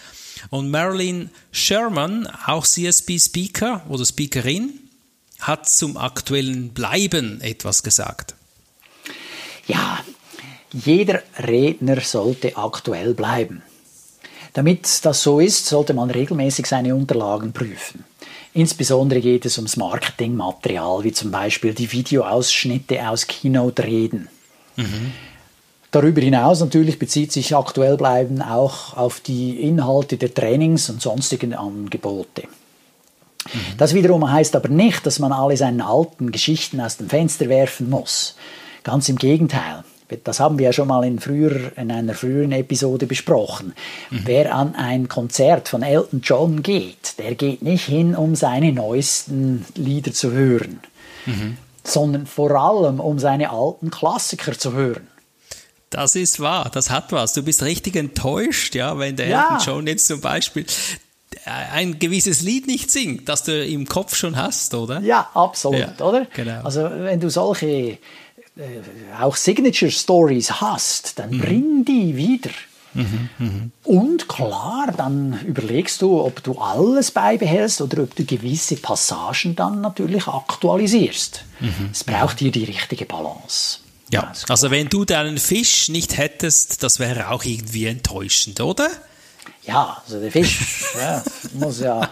Und 0.48 0.70
Marilyn 0.70 1.28
Sherman, 1.52 2.26
auch 2.46 2.66
CSB-Speaker 2.66 3.84
oder 3.90 4.06
Speakerin, 4.06 4.70
hat 5.40 5.68
zum 5.68 5.98
aktuellen 5.98 6.70
Bleiben 6.70 7.42
etwas 7.42 7.82
gesagt. 7.82 8.34
Ja, 9.66 10.02
jeder 10.72 11.22
Redner 11.38 12.00
sollte 12.00 12.56
aktuell 12.56 13.12
bleiben. 13.12 13.62
Damit 14.54 15.04
das 15.04 15.22
so 15.22 15.40
ist, 15.40 15.66
sollte 15.66 15.94
man 15.94 16.10
regelmäßig 16.10 16.66
seine 16.66 16.94
Unterlagen 16.94 17.52
prüfen. 17.52 18.04
Insbesondere 18.54 19.20
geht 19.20 19.44
es 19.44 19.58
ums 19.58 19.76
Marketingmaterial, 19.76 21.02
wie 21.02 21.12
zum 21.12 21.32
Beispiel 21.32 21.74
die 21.74 21.90
Videoausschnitte 21.90 23.08
aus 23.08 23.26
Keynote-Reden. 23.26 24.28
Mhm. 24.76 25.12
Darüber 25.90 26.20
hinaus 26.20 26.60
natürlich 26.60 26.98
bezieht 26.98 27.32
sich 27.32 27.54
aktuell 27.54 27.96
bleiben 27.96 28.42
auch 28.42 28.96
auf 28.96 29.20
die 29.20 29.60
Inhalte 29.60 30.16
der 30.16 30.32
Trainings 30.32 30.88
und 30.88 31.02
sonstigen 31.02 31.52
Angebote. 31.52 32.44
Mhm. 33.52 33.76
Das 33.76 33.92
wiederum 33.92 34.30
heißt 34.30 34.54
aber 34.54 34.68
nicht, 34.68 35.04
dass 35.04 35.18
man 35.18 35.32
alle 35.32 35.56
seine 35.56 35.86
alten 35.86 36.30
Geschichten 36.30 36.80
aus 36.80 36.96
dem 36.96 37.08
Fenster 37.08 37.48
werfen 37.48 37.90
muss. 37.90 38.36
Ganz 38.84 39.08
im 39.08 39.16
Gegenteil. 39.16 39.82
Das 40.22 40.38
haben 40.38 40.58
wir 40.58 40.66
ja 40.66 40.72
schon 40.72 40.88
mal 40.88 41.04
in, 41.04 41.18
früher, 41.18 41.76
in 41.76 41.90
einer 41.90 42.14
früheren 42.14 42.52
Episode 42.52 43.06
besprochen. 43.06 43.74
Mhm. 44.10 44.20
Wer 44.24 44.54
an 44.54 44.74
ein 44.74 45.08
Konzert 45.08 45.68
von 45.68 45.82
Elton 45.82 46.20
John 46.22 46.62
geht, 46.62 47.18
der 47.18 47.34
geht 47.34 47.62
nicht 47.62 47.86
hin, 47.86 48.14
um 48.14 48.34
seine 48.36 48.72
neuesten 48.72 49.64
Lieder 49.74 50.12
zu 50.12 50.32
hören, 50.32 50.80
mhm. 51.26 51.56
sondern 51.82 52.26
vor 52.26 52.50
allem, 52.50 53.00
um 53.00 53.18
seine 53.18 53.50
alten 53.50 53.90
Klassiker 53.90 54.56
zu 54.58 54.72
hören. 54.72 55.08
Das 55.90 56.16
ist 56.16 56.40
wahr, 56.40 56.70
das 56.72 56.90
hat 56.90 57.12
was. 57.12 57.34
Du 57.34 57.42
bist 57.42 57.62
richtig 57.62 57.96
enttäuscht, 57.96 58.74
ja, 58.74 58.98
wenn 58.98 59.16
der 59.16 59.28
ja. 59.28 59.52
Elton 59.52 59.66
John 59.66 59.86
jetzt 59.86 60.06
zum 60.06 60.20
Beispiel 60.20 60.66
ein 61.44 61.98
gewisses 61.98 62.42
Lied 62.42 62.66
nicht 62.66 62.90
singt, 62.90 63.28
das 63.28 63.42
du 63.44 63.64
im 63.64 63.86
Kopf 63.86 64.14
schon 64.14 64.36
hast, 64.36 64.74
oder? 64.74 65.00
Ja, 65.00 65.30
absolut, 65.34 65.80
ja, 65.98 66.04
oder? 66.04 66.26
Genau. 66.34 66.62
Also 66.62 66.88
wenn 66.90 67.20
du 67.20 67.30
solche 67.30 67.98
äh, 68.56 69.20
auch 69.20 69.36
Signature 69.36 69.90
Stories 69.90 70.60
hast, 70.60 71.18
dann 71.18 71.30
mhm. 71.30 71.40
bring 71.40 71.84
die 71.84 72.16
wieder. 72.16 72.50
Mhm, 72.94 73.28
mh. 73.38 73.50
Und 73.82 74.28
klar, 74.28 74.94
dann 74.96 75.40
überlegst 75.44 76.00
du, 76.00 76.20
ob 76.20 76.42
du 76.44 76.58
alles 76.58 77.10
beibehältst 77.10 77.80
oder 77.80 78.04
ob 78.04 78.14
du 78.14 78.24
gewisse 78.24 78.76
Passagen 78.76 79.56
dann 79.56 79.80
natürlich 79.80 80.28
aktualisierst. 80.28 81.44
Mhm. 81.58 81.90
Es 81.90 82.04
braucht 82.04 82.38
hier 82.38 82.52
die 82.52 82.64
richtige 82.64 83.04
Balance. 83.04 83.78
Ja, 84.10 84.32
also 84.48 84.70
wenn 84.70 84.88
du 84.88 85.04
deinen 85.04 85.38
Fisch 85.38 85.88
nicht 85.88 86.16
hättest, 86.16 86.84
das 86.84 87.00
wäre 87.00 87.30
auch 87.30 87.42
irgendwie 87.44 87.86
enttäuschend, 87.86 88.60
oder? 88.60 88.88
Ja, 89.66 90.02
also 90.04 90.20
der 90.20 90.30
Fisch 90.30 90.84
ja, 91.00 91.22
muss 91.54 91.80
ja, 91.80 92.10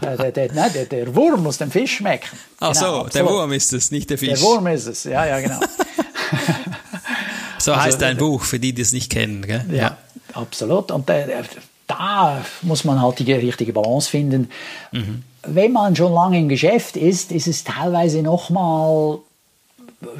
der, 0.00 0.32
der, 0.32 0.52
nein, 0.54 0.72
der, 0.72 0.86
der, 0.86 1.14
Wurm 1.14 1.42
muss 1.42 1.58
dem 1.58 1.70
Fisch 1.70 1.96
schmecken. 1.96 2.38
Ach 2.60 2.72
genau, 2.72 3.04
so, 3.04 3.08
der 3.10 3.26
Wurm 3.26 3.52
ist 3.52 3.72
es, 3.72 3.90
nicht 3.90 4.08
der 4.08 4.16
Fisch. 4.16 4.30
Der 4.30 4.40
Wurm 4.40 4.66
ist 4.68 4.86
es, 4.86 5.04
ja, 5.04 5.26
ja, 5.26 5.40
genau. 5.40 5.60
so 7.58 7.72
also, 7.72 7.84
heißt 7.84 8.00
dein 8.00 8.16
Buch, 8.16 8.42
für 8.42 8.58
die, 8.58 8.72
die 8.72 8.82
es 8.82 8.92
nicht 8.92 9.10
kennen. 9.10 9.42
Gell? 9.42 9.64
Ja, 9.68 9.76
ja. 9.76 9.96
absolut. 10.32 10.90
Und 10.90 11.08
der, 11.10 11.44
da 11.86 12.42
muss 12.62 12.84
man 12.84 13.02
halt 13.02 13.18
die 13.18 13.32
richtige 13.32 13.74
Balance 13.74 14.08
finden. 14.08 14.50
Mhm. 14.92 15.24
Wenn 15.42 15.72
man 15.72 15.94
schon 15.94 16.12
lange 16.12 16.38
im 16.38 16.48
Geschäft 16.48 16.96
ist, 16.96 17.32
ist 17.32 17.48
es 17.48 17.64
teilweise 17.64 18.22
nochmal 18.22 19.18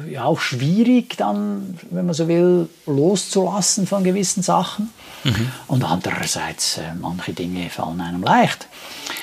ja, 0.09 0.25
auch 0.25 0.39
schwierig, 0.39 1.15
dann, 1.17 1.77
wenn 1.89 2.05
man 2.05 2.13
so 2.13 2.27
will, 2.27 2.67
loszulassen 2.85 3.87
von 3.87 4.03
gewissen 4.03 4.43
Sachen. 4.43 4.89
Mhm. 5.23 5.51
Und 5.67 5.83
andererseits, 5.83 6.77
äh, 6.77 6.93
manche 6.99 7.33
Dinge 7.33 7.69
fallen 7.69 8.01
einem 8.01 8.21
leicht. 8.21 8.67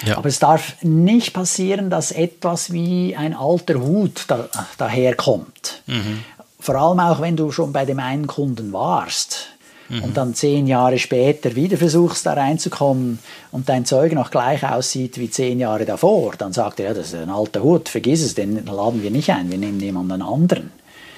Ja. 0.07 0.17
Aber 0.17 0.29
es 0.29 0.39
darf 0.39 0.77
nicht 0.83 1.33
passieren, 1.33 1.91
dass 1.91 2.11
etwas 2.11 2.73
wie 2.73 3.15
ein 3.17 3.35
alter 3.35 3.81
Hut 3.81 4.25
da, 4.29 4.49
daherkommt. 4.79 5.83
Mhm. 5.87 6.25
Vor 6.59 6.75
allem 6.77 7.01
auch, 7.01 7.21
wenn 7.21 7.37
du 7.37 7.53
schon 7.53 7.73
bei 7.73 7.85
dem 7.85 8.01
einen 8.01 8.27
Kunden 8.27 8.73
warst 8.73 9.56
mhm. 9.89 10.03
und 10.05 10.17
dann 10.17 10.35
zehn 10.35 10.67
Jahre 10.67 10.99
später 10.99 11.55
wieder 11.55 11.77
versuchst, 11.77 12.27
da 12.27 12.35
reinzukommen 12.35 13.19
und 13.53 13.69
dein 13.69 13.85
Zeug 13.85 14.13
noch 14.13 14.31
gleich 14.31 14.65
aussieht 14.69 15.19
wie 15.19 15.31
zehn 15.31 15.61
Jahre 15.61 15.85
davor, 15.85 16.35
dann 16.37 16.53
sagt 16.53 16.81
er, 16.81 16.89
ja, 16.89 16.95
das 16.95 17.09
ist 17.09 17.15
ein 17.15 17.31
alter 17.31 17.63
Hut, 17.63 17.89
vergiss 17.89 18.23
es, 18.23 18.35
den 18.35 18.65
laden 18.67 19.03
wir 19.03 19.11
nicht 19.11 19.31
ein, 19.31 19.51
wir 19.51 19.59
nehmen 19.59 19.81
jemanden 19.81 20.23
anderen. 20.23 20.71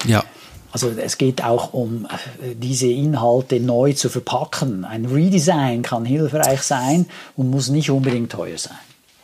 Ja. 0.05 0.23
Also 0.71 0.91
es 0.91 1.17
geht 1.17 1.43
auch 1.43 1.73
um 1.73 2.05
äh, 2.05 2.55
diese 2.55 2.87
Inhalte 2.87 3.59
neu 3.59 3.93
zu 3.93 4.07
verpacken. 4.09 4.85
Ein 4.85 5.05
Redesign 5.05 5.81
kann 5.81 6.05
hilfreich 6.05 6.61
sein 6.61 7.07
und 7.35 7.49
muss 7.49 7.69
nicht 7.69 7.89
unbedingt 7.89 8.31
teuer 8.31 8.57
sein. 8.57 8.77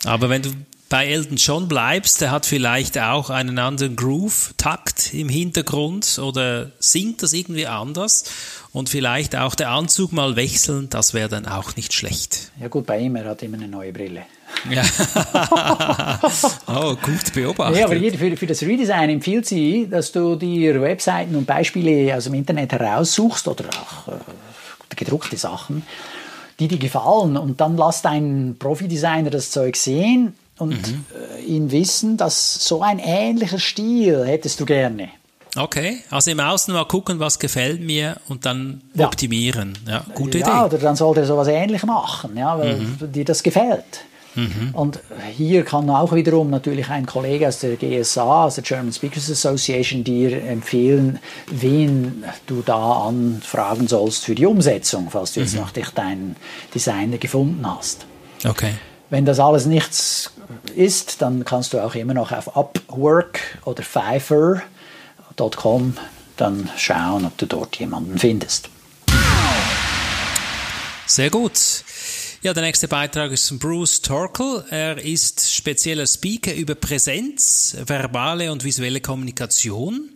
Aber 0.06 0.30
wenn 0.30 0.42
du 0.42 0.50
bei 0.96 1.08
Elton 1.08 1.36
John 1.36 1.68
bleibst, 1.68 2.22
der 2.22 2.32
hat 2.32 2.46
vielleicht 2.46 2.98
auch 2.98 3.30
einen 3.30 3.60
anderen 3.60 3.98
Groove-Takt 3.98 5.14
im 5.14 5.28
Hintergrund 5.28 6.22
oder 6.24 6.72
singt 6.80 7.22
das 7.22 7.34
irgendwie 7.34 7.68
anders 7.68 8.24
und 8.72 8.88
vielleicht 8.88 9.36
auch 9.36 9.56
der 9.56 9.72
Anzug 9.72 10.14
mal 10.14 10.38
wechseln, 10.38 10.90
das 10.90 11.14
wäre 11.14 11.28
dann 11.28 11.48
auch 11.48 11.76
nicht 11.76 11.92
schlecht. 11.92 12.50
Ja 12.62 12.70
gut, 12.70 12.86
bei 12.86 12.98
ihm, 12.98 13.18
er 13.18 13.26
hat 13.26 13.44
immer 13.44 13.58
eine 13.58 13.68
neue 13.68 13.92
Brille. 13.92 14.22
Ja. 14.72 14.84
oh, 16.68 16.96
gut 16.96 17.34
beobachtet. 17.34 17.78
Ja, 17.78 17.88
aber 17.88 18.18
für, 18.18 18.38
für 18.38 18.48
das 18.48 18.62
Redesign 18.62 19.10
empfiehlt 19.10 19.48
sie, 19.48 19.90
dass 19.92 20.14
du 20.14 20.38
dir 20.38 20.82
Webseiten 20.82 21.36
und 21.36 21.46
Beispiele 21.46 22.16
aus 22.16 22.24
dem 22.24 22.36
Internet 22.36 22.72
heraussuchst 22.72 23.50
oder 23.50 23.66
auch 23.66 24.14
äh, 24.14 24.96
gedruckte 24.96 25.36
Sachen, 25.36 25.86
die 26.58 26.70
dir 26.70 26.80
gefallen 26.80 27.36
und 27.36 27.60
dann 27.60 27.76
lass 27.76 28.02
deinen 28.02 28.58
Profi-Designer 28.58 29.30
das 29.30 29.52
Zeug 29.52 29.76
sehen 29.76 30.36
und 30.58 30.88
mhm. 30.88 31.06
äh, 31.40 31.44
ihn 31.44 31.72
wissen, 31.72 32.18
dass 32.18 32.66
so 32.66 32.82
ein 32.82 33.00
ähnlicher 33.00 33.60
Stil 33.60 34.26
hättest 34.26 34.60
du 34.60 34.66
gerne. 34.66 35.10
Okay, 35.58 36.00
also 36.10 36.32
im 36.32 36.40
Außen 36.40 36.74
mal 36.74 36.86
gucken, 36.86 37.20
was 37.20 37.40
gefällt 37.40 37.80
mir 37.80 38.18
und 38.28 38.46
dann 38.46 38.82
ja. 38.94 39.08
optimieren. 39.08 39.78
Ja, 39.88 40.04
gute 40.14 40.40
ja, 40.40 40.46
Idee. 40.46 40.56
Ja, 40.56 40.66
oder 40.66 40.78
dann 40.78 40.96
sollte 40.98 41.22
er 41.22 41.26
sowas 41.26 41.48
ähnlich 41.48 41.84
machen, 41.84 42.36
ja, 42.36 42.60
weil 42.60 42.78
mhm. 42.78 43.12
dir 43.12 43.24
das 43.24 43.42
gefällt. 43.42 44.04
Mhm. 44.36 44.72
Und 44.74 45.00
hier 45.32 45.64
kann 45.64 45.90
auch 45.90 46.14
wiederum 46.14 46.50
natürlich 46.50 46.90
ein 46.90 47.06
Kollege 47.06 47.48
aus 47.48 47.60
der 47.60 47.78
GSA, 47.78 48.46
aus 48.46 48.56
der 48.56 48.66
German 48.66 48.92
Speakers 48.92 49.32
Association, 49.32 50.04
dir 50.04 50.44
empfehlen, 50.44 51.20
wen 51.50 52.26
du 52.46 52.62
da 52.62 53.08
anfragen 53.08 53.88
sollst 53.88 54.26
für 54.26 54.36
die 54.36 54.46
Umsetzung, 54.46 55.08
falls 55.10 55.34
du 55.34 55.40
jetzt 55.40 55.54
mhm. 55.54 55.62
noch 55.62 55.72
deinen 55.72 56.36
Designer 56.74 57.18
gefunden 57.18 57.66
hast. 57.66 58.06
Okay. 58.44 58.74
Wenn 59.10 59.26
das 59.26 59.40
alles 59.40 59.66
nichts 59.66 60.32
ist, 60.76 61.22
dann 61.22 61.46
kannst 61.46 61.74
du 61.74 61.80
auch 61.80 61.96
immer 61.96 62.14
noch 62.14 62.32
auf 62.32 62.56
Upwork 62.56 63.40
oder 63.66 63.84
Fiverr.com 63.84 64.64
dann 66.38 66.70
schauen, 66.78 67.26
ob 67.26 67.38
du 67.38 67.46
dort 67.46 67.78
jemanden 67.78 68.18
findest. 68.18 68.70
Sehr 71.06 71.30
gut. 71.30 71.84
Ja, 72.42 72.54
der 72.54 72.64
nächste 72.64 72.88
Beitrag 72.88 73.32
ist 73.32 73.48
von 73.48 73.60
Bruce 73.60 74.02
Torkel. 74.02 74.66
Er 74.70 74.98
ist 74.98 75.54
spezieller 75.54 76.06
Speaker 76.06 76.54
über 76.54 76.76
Präsenz, 76.76 77.76
verbale 77.86 78.52
und 78.52 78.64
visuelle 78.64 79.02
Kommunikation 79.02 80.10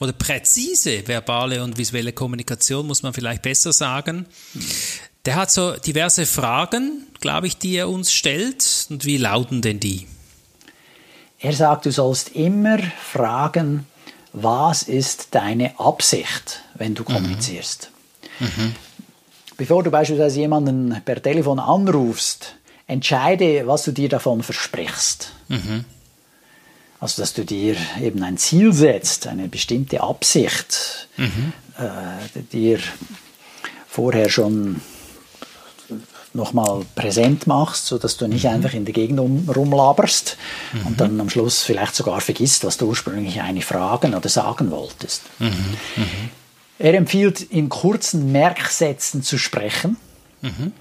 oder 0.00 0.12
präzise 0.12 1.06
verbale 1.06 1.62
und 1.62 1.76
visuelle 1.78 2.12
Kommunikation, 2.12 2.86
muss 2.86 3.02
man 3.02 3.12
vielleicht 3.12 3.42
besser 3.42 3.72
sagen. 3.72 4.26
Der 5.26 5.36
hat 5.36 5.50
so 5.50 5.72
diverse 5.72 6.24
Fragen, 6.24 7.06
glaube 7.20 7.46
ich, 7.46 7.58
die 7.58 7.76
er 7.76 7.88
uns 7.88 8.12
stellt. 8.12 8.86
Und 8.88 9.04
wie 9.04 9.18
lauten 9.18 9.60
denn 9.62 9.80
die? 9.80 10.06
Er 11.38 11.52
sagt, 11.52 11.86
du 11.86 11.92
sollst 11.92 12.30
immer 12.30 12.78
fragen, 12.78 13.86
was 14.32 14.82
ist 14.82 15.28
deine 15.32 15.78
Absicht, 15.78 16.62
wenn 16.74 16.94
du 16.94 17.02
mhm. 17.02 17.06
kommunizierst. 17.06 17.90
Mhm. 18.38 18.46
Mhm. 18.46 18.74
Bevor 19.56 19.82
du 19.82 19.90
beispielsweise 19.90 20.40
jemanden 20.40 21.02
per 21.04 21.22
Telefon 21.22 21.58
anrufst, 21.58 22.54
entscheide, 22.86 23.66
was 23.66 23.84
du 23.84 23.92
dir 23.92 24.08
davon 24.08 24.42
versprichst. 24.42 25.32
Mhm. 25.48 25.84
Also, 26.98 27.22
dass 27.22 27.32
du 27.32 27.44
dir 27.44 27.76
eben 28.00 28.22
ein 28.22 28.36
Ziel 28.36 28.72
setzt, 28.72 29.26
eine 29.26 29.48
bestimmte 29.48 30.02
Absicht, 30.02 31.08
mhm. 31.16 31.52
äh, 31.78 32.42
dir 32.52 32.78
vorher 33.88 34.28
schon 34.28 34.80
nochmal 36.32 36.84
präsent 36.94 37.46
machst, 37.46 37.86
sodass 37.86 38.16
du 38.16 38.28
nicht 38.28 38.44
mhm. 38.44 38.50
einfach 38.50 38.74
in 38.74 38.84
der 38.84 38.94
Gegend 38.94 39.20
um, 39.20 39.48
rumlaberst 39.48 40.36
mhm. 40.72 40.86
und 40.86 41.00
dann 41.00 41.20
am 41.20 41.28
Schluss 41.28 41.62
vielleicht 41.62 41.94
sogar 41.94 42.20
vergisst, 42.20 42.64
was 42.64 42.76
du 42.76 42.86
ursprünglich 42.86 43.40
eigentlich 43.40 43.64
fragen 43.64 44.14
oder 44.14 44.28
sagen 44.28 44.70
wolltest. 44.70 45.22
Mhm. 45.38 45.48
mhm. 45.96 46.30
Er 46.78 46.94
empfiehlt, 46.94 47.42
in 47.42 47.68
kurzen 47.68 48.32
Merksätzen 48.32 49.22
zu 49.22 49.36
sprechen. 49.36 49.98
Mhm. 50.40 50.72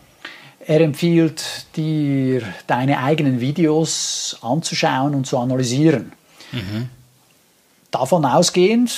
Er 0.66 0.80
empfiehlt 0.80 1.66
dir, 1.76 2.42
deine 2.68 3.00
eigenen 3.00 3.42
Videos 3.42 4.38
anzuschauen 4.42 5.14
und 5.14 5.28
zu 5.28 5.38
analysieren. 5.38 6.14
Mhm. 6.54 6.90
Davon 7.92 8.24
ausgehend, 8.24 8.98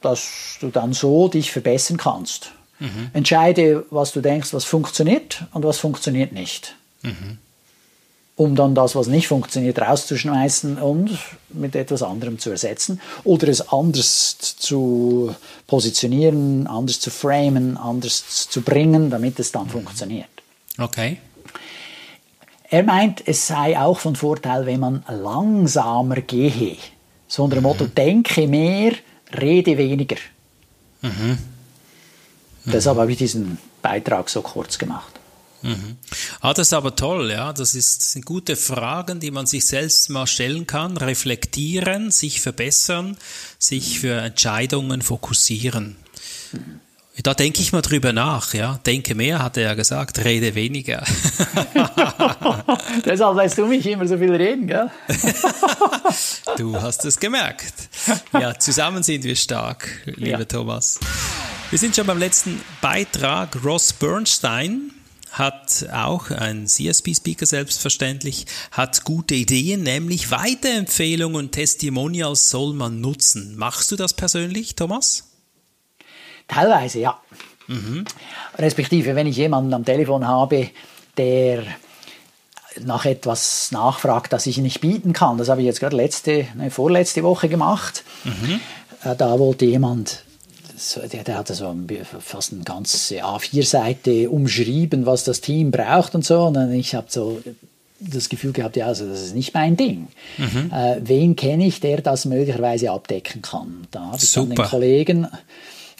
dass 0.00 0.58
du 0.60 0.68
dann 0.68 0.92
so 0.92 1.26
dich 1.26 1.50
verbessern 1.50 1.96
kannst. 1.96 2.52
Mhm. 2.78 3.10
Entscheide, 3.12 3.86
was 3.90 4.12
du 4.12 4.20
denkst, 4.20 4.52
was 4.52 4.64
funktioniert 4.64 5.44
und 5.52 5.64
was 5.64 5.78
funktioniert 5.78 6.32
nicht. 6.32 6.74
Mhm. 7.02 7.38
Um 8.36 8.54
dann 8.54 8.74
das, 8.74 8.94
was 8.94 9.06
nicht 9.06 9.28
funktioniert, 9.28 9.78
rauszuschmeißen 9.78 10.76
und 10.76 11.10
mit 11.48 11.74
etwas 11.74 12.02
anderem 12.02 12.38
zu 12.38 12.50
ersetzen 12.50 13.00
oder 13.24 13.48
es 13.48 13.72
anders 13.72 14.36
zu 14.38 15.34
positionieren, 15.66 16.66
anders 16.66 17.00
zu 17.00 17.10
framen, 17.10 17.78
anders 17.78 18.48
zu 18.50 18.60
bringen, 18.60 19.08
damit 19.08 19.38
es 19.38 19.52
dann 19.52 19.64
mhm. 19.64 19.70
funktioniert. 19.70 20.28
Okay. 20.76 21.18
Er 22.68 22.82
meint, 22.82 23.26
es 23.26 23.46
sei 23.46 23.78
auch 23.78 23.98
von 23.98 24.16
Vorteil, 24.16 24.66
wenn 24.66 24.80
man 24.80 25.04
langsamer 25.08 26.16
gehe. 26.20 26.76
So 27.28 27.44
unter 27.44 27.56
dem 27.56 27.62
Motto, 27.62 27.84
mhm. 27.84 27.94
denke 27.94 28.46
mehr, 28.46 28.92
rede 29.40 29.78
weniger. 29.78 30.16
Mhm. 31.00 31.38
Deshalb 32.72 32.98
habe 32.98 33.12
ich 33.12 33.18
diesen 33.18 33.58
Beitrag 33.82 34.28
so 34.28 34.42
kurz 34.42 34.78
gemacht. 34.78 35.12
Mhm. 35.62 35.96
Ah, 36.40 36.54
das 36.54 36.68
ist 36.68 36.74
aber 36.74 36.94
toll, 36.94 37.30
ja. 37.30 37.52
Das, 37.52 37.74
ist, 37.74 38.02
das 38.02 38.12
sind 38.12 38.26
gute 38.26 38.56
Fragen, 38.56 39.20
die 39.20 39.30
man 39.30 39.46
sich 39.46 39.66
selbst 39.66 40.10
mal 40.10 40.26
stellen 40.26 40.66
kann, 40.66 40.96
reflektieren, 40.96 42.10
sich 42.10 42.40
verbessern, 42.40 43.16
sich 43.58 43.98
für 43.98 44.20
Entscheidungen 44.20 45.02
fokussieren. 45.02 45.96
Mhm. 46.52 46.80
Da 47.22 47.32
denke 47.32 47.62
ich 47.62 47.72
mal 47.72 47.80
drüber 47.80 48.12
nach, 48.12 48.52
ja. 48.52 48.78
Denke 48.84 49.14
mehr, 49.14 49.42
hat 49.42 49.56
er 49.56 49.62
ja 49.62 49.74
gesagt, 49.74 50.22
rede 50.22 50.54
weniger. 50.54 51.02
Deshalb 53.06 53.36
lässt 53.36 53.56
du 53.56 53.66
mich 53.66 53.86
immer 53.86 54.06
so 54.06 54.18
viel 54.18 54.34
reden, 54.34 54.66
gell? 54.66 54.90
du 56.58 56.80
hast 56.80 57.06
es 57.06 57.18
gemerkt. 57.18 57.72
Ja, 58.34 58.58
zusammen 58.58 59.02
sind 59.02 59.24
wir 59.24 59.34
stark, 59.34 59.88
lieber 60.04 60.40
ja. 60.40 60.44
Thomas. 60.44 61.00
Wir 61.70 61.80
sind 61.80 61.96
schon 61.96 62.06
beim 62.06 62.18
letzten 62.18 62.60
Beitrag. 62.80 63.64
Ross 63.64 63.92
Bernstein 63.92 64.92
hat 65.32 65.84
auch 65.92 66.30
ein 66.30 66.68
CSP-Speaker 66.68 67.44
selbstverständlich, 67.44 68.46
hat 68.70 69.02
gute 69.02 69.34
Ideen, 69.34 69.82
nämlich 69.82 70.30
Weiterempfehlungen 70.30 71.36
und 71.36 71.52
Testimonials 71.52 72.50
soll 72.50 72.72
man 72.72 73.00
nutzen. 73.00 73.56
Machst 73.56 73.90
du 73.90 73.96
das 73.96 74.14
persönlich, 74.14 74.76
Thomas? 74.76 75.24
Teilweise, 76.46 77.00
ja. 77.00 77.20
Mhm. 77.66 78.04
Respektive, 78.56 79.16
wenn 79.16 79.26
ich 79.26 79.36
jemanden 79.36 79.74
am 79.74 79.84
Telefon 79.84 80.24
habe, 80.24 80.70
der 81.16 81.64
nach 82.80 83.06
etwas 83.06 83.72
nachfragt, 83.72 84.32
das 84.32 84.46
ich 84.46 84.58
nicht 84.58 84.80
bieten 84.80 85.12
kann. 85.12 85.36
Das 85.36 85.48
habe 85.48 85.62
ich 85.62 85.66
jetzt 85.66 85.80
gerade 85.80 85.96
letzte, 85.96 86.46
ne, 86.54 86.70
vorletzte 86.70 87.24
Woche 87.24 87.48
gemacht. 87.48 88.04
Mhm. 88.22 88.60
Äh, 89.02 89.16
da 89.16 89.36
wollte 89.40 89.64
jemand 89.64 90.25
der, 91.12 91.24
der 91.24 91.38
hatte 91.38 91.54
so 91.54 91.74
fast 92.20 92.52
eine 92.52 92.64
ganze 92.64 93.24
A4-Seite 93.24 94.30
umschrieben, 94.30 95.06
was 95.06 95.24
das 95.24 95.40
Team 95.40 95.70
braucht 95.70 96.14
und 96.14 96.24
so. 96.24 96.44
Und 96.44 96.72
ich 96.72 96.94
habe 96.94 97.06
so 97.10 97.40
das 97.98 98.28
Gefühl 98.28 98.52
gehabt, 98.52 98.76
ja, 98.76 98.86
also 98.86 99.08
das 99.08 99.22
ist 99.22 99.34
nicht 99.34 99.54
mein 99.54 99.76
Ding. 99.76 100.08
Mhm. 100.36 100.70
Äh, 100.72 100.96
wen 101.00 101.36
kenne 101.36 101.66
ich, 101.66 101.80
der 101.80 102.02
das 102.02 102.24
möglicherweise 102.26 102.90
abdecken 102.90 103.42
kann? 103.42 103.86
Da 103.90 104.00
habe 104.06 104.18
ich 104.22 104.32
dann 104.32 104.50
den 104.50 104.56
Kollegen 104.58 105.26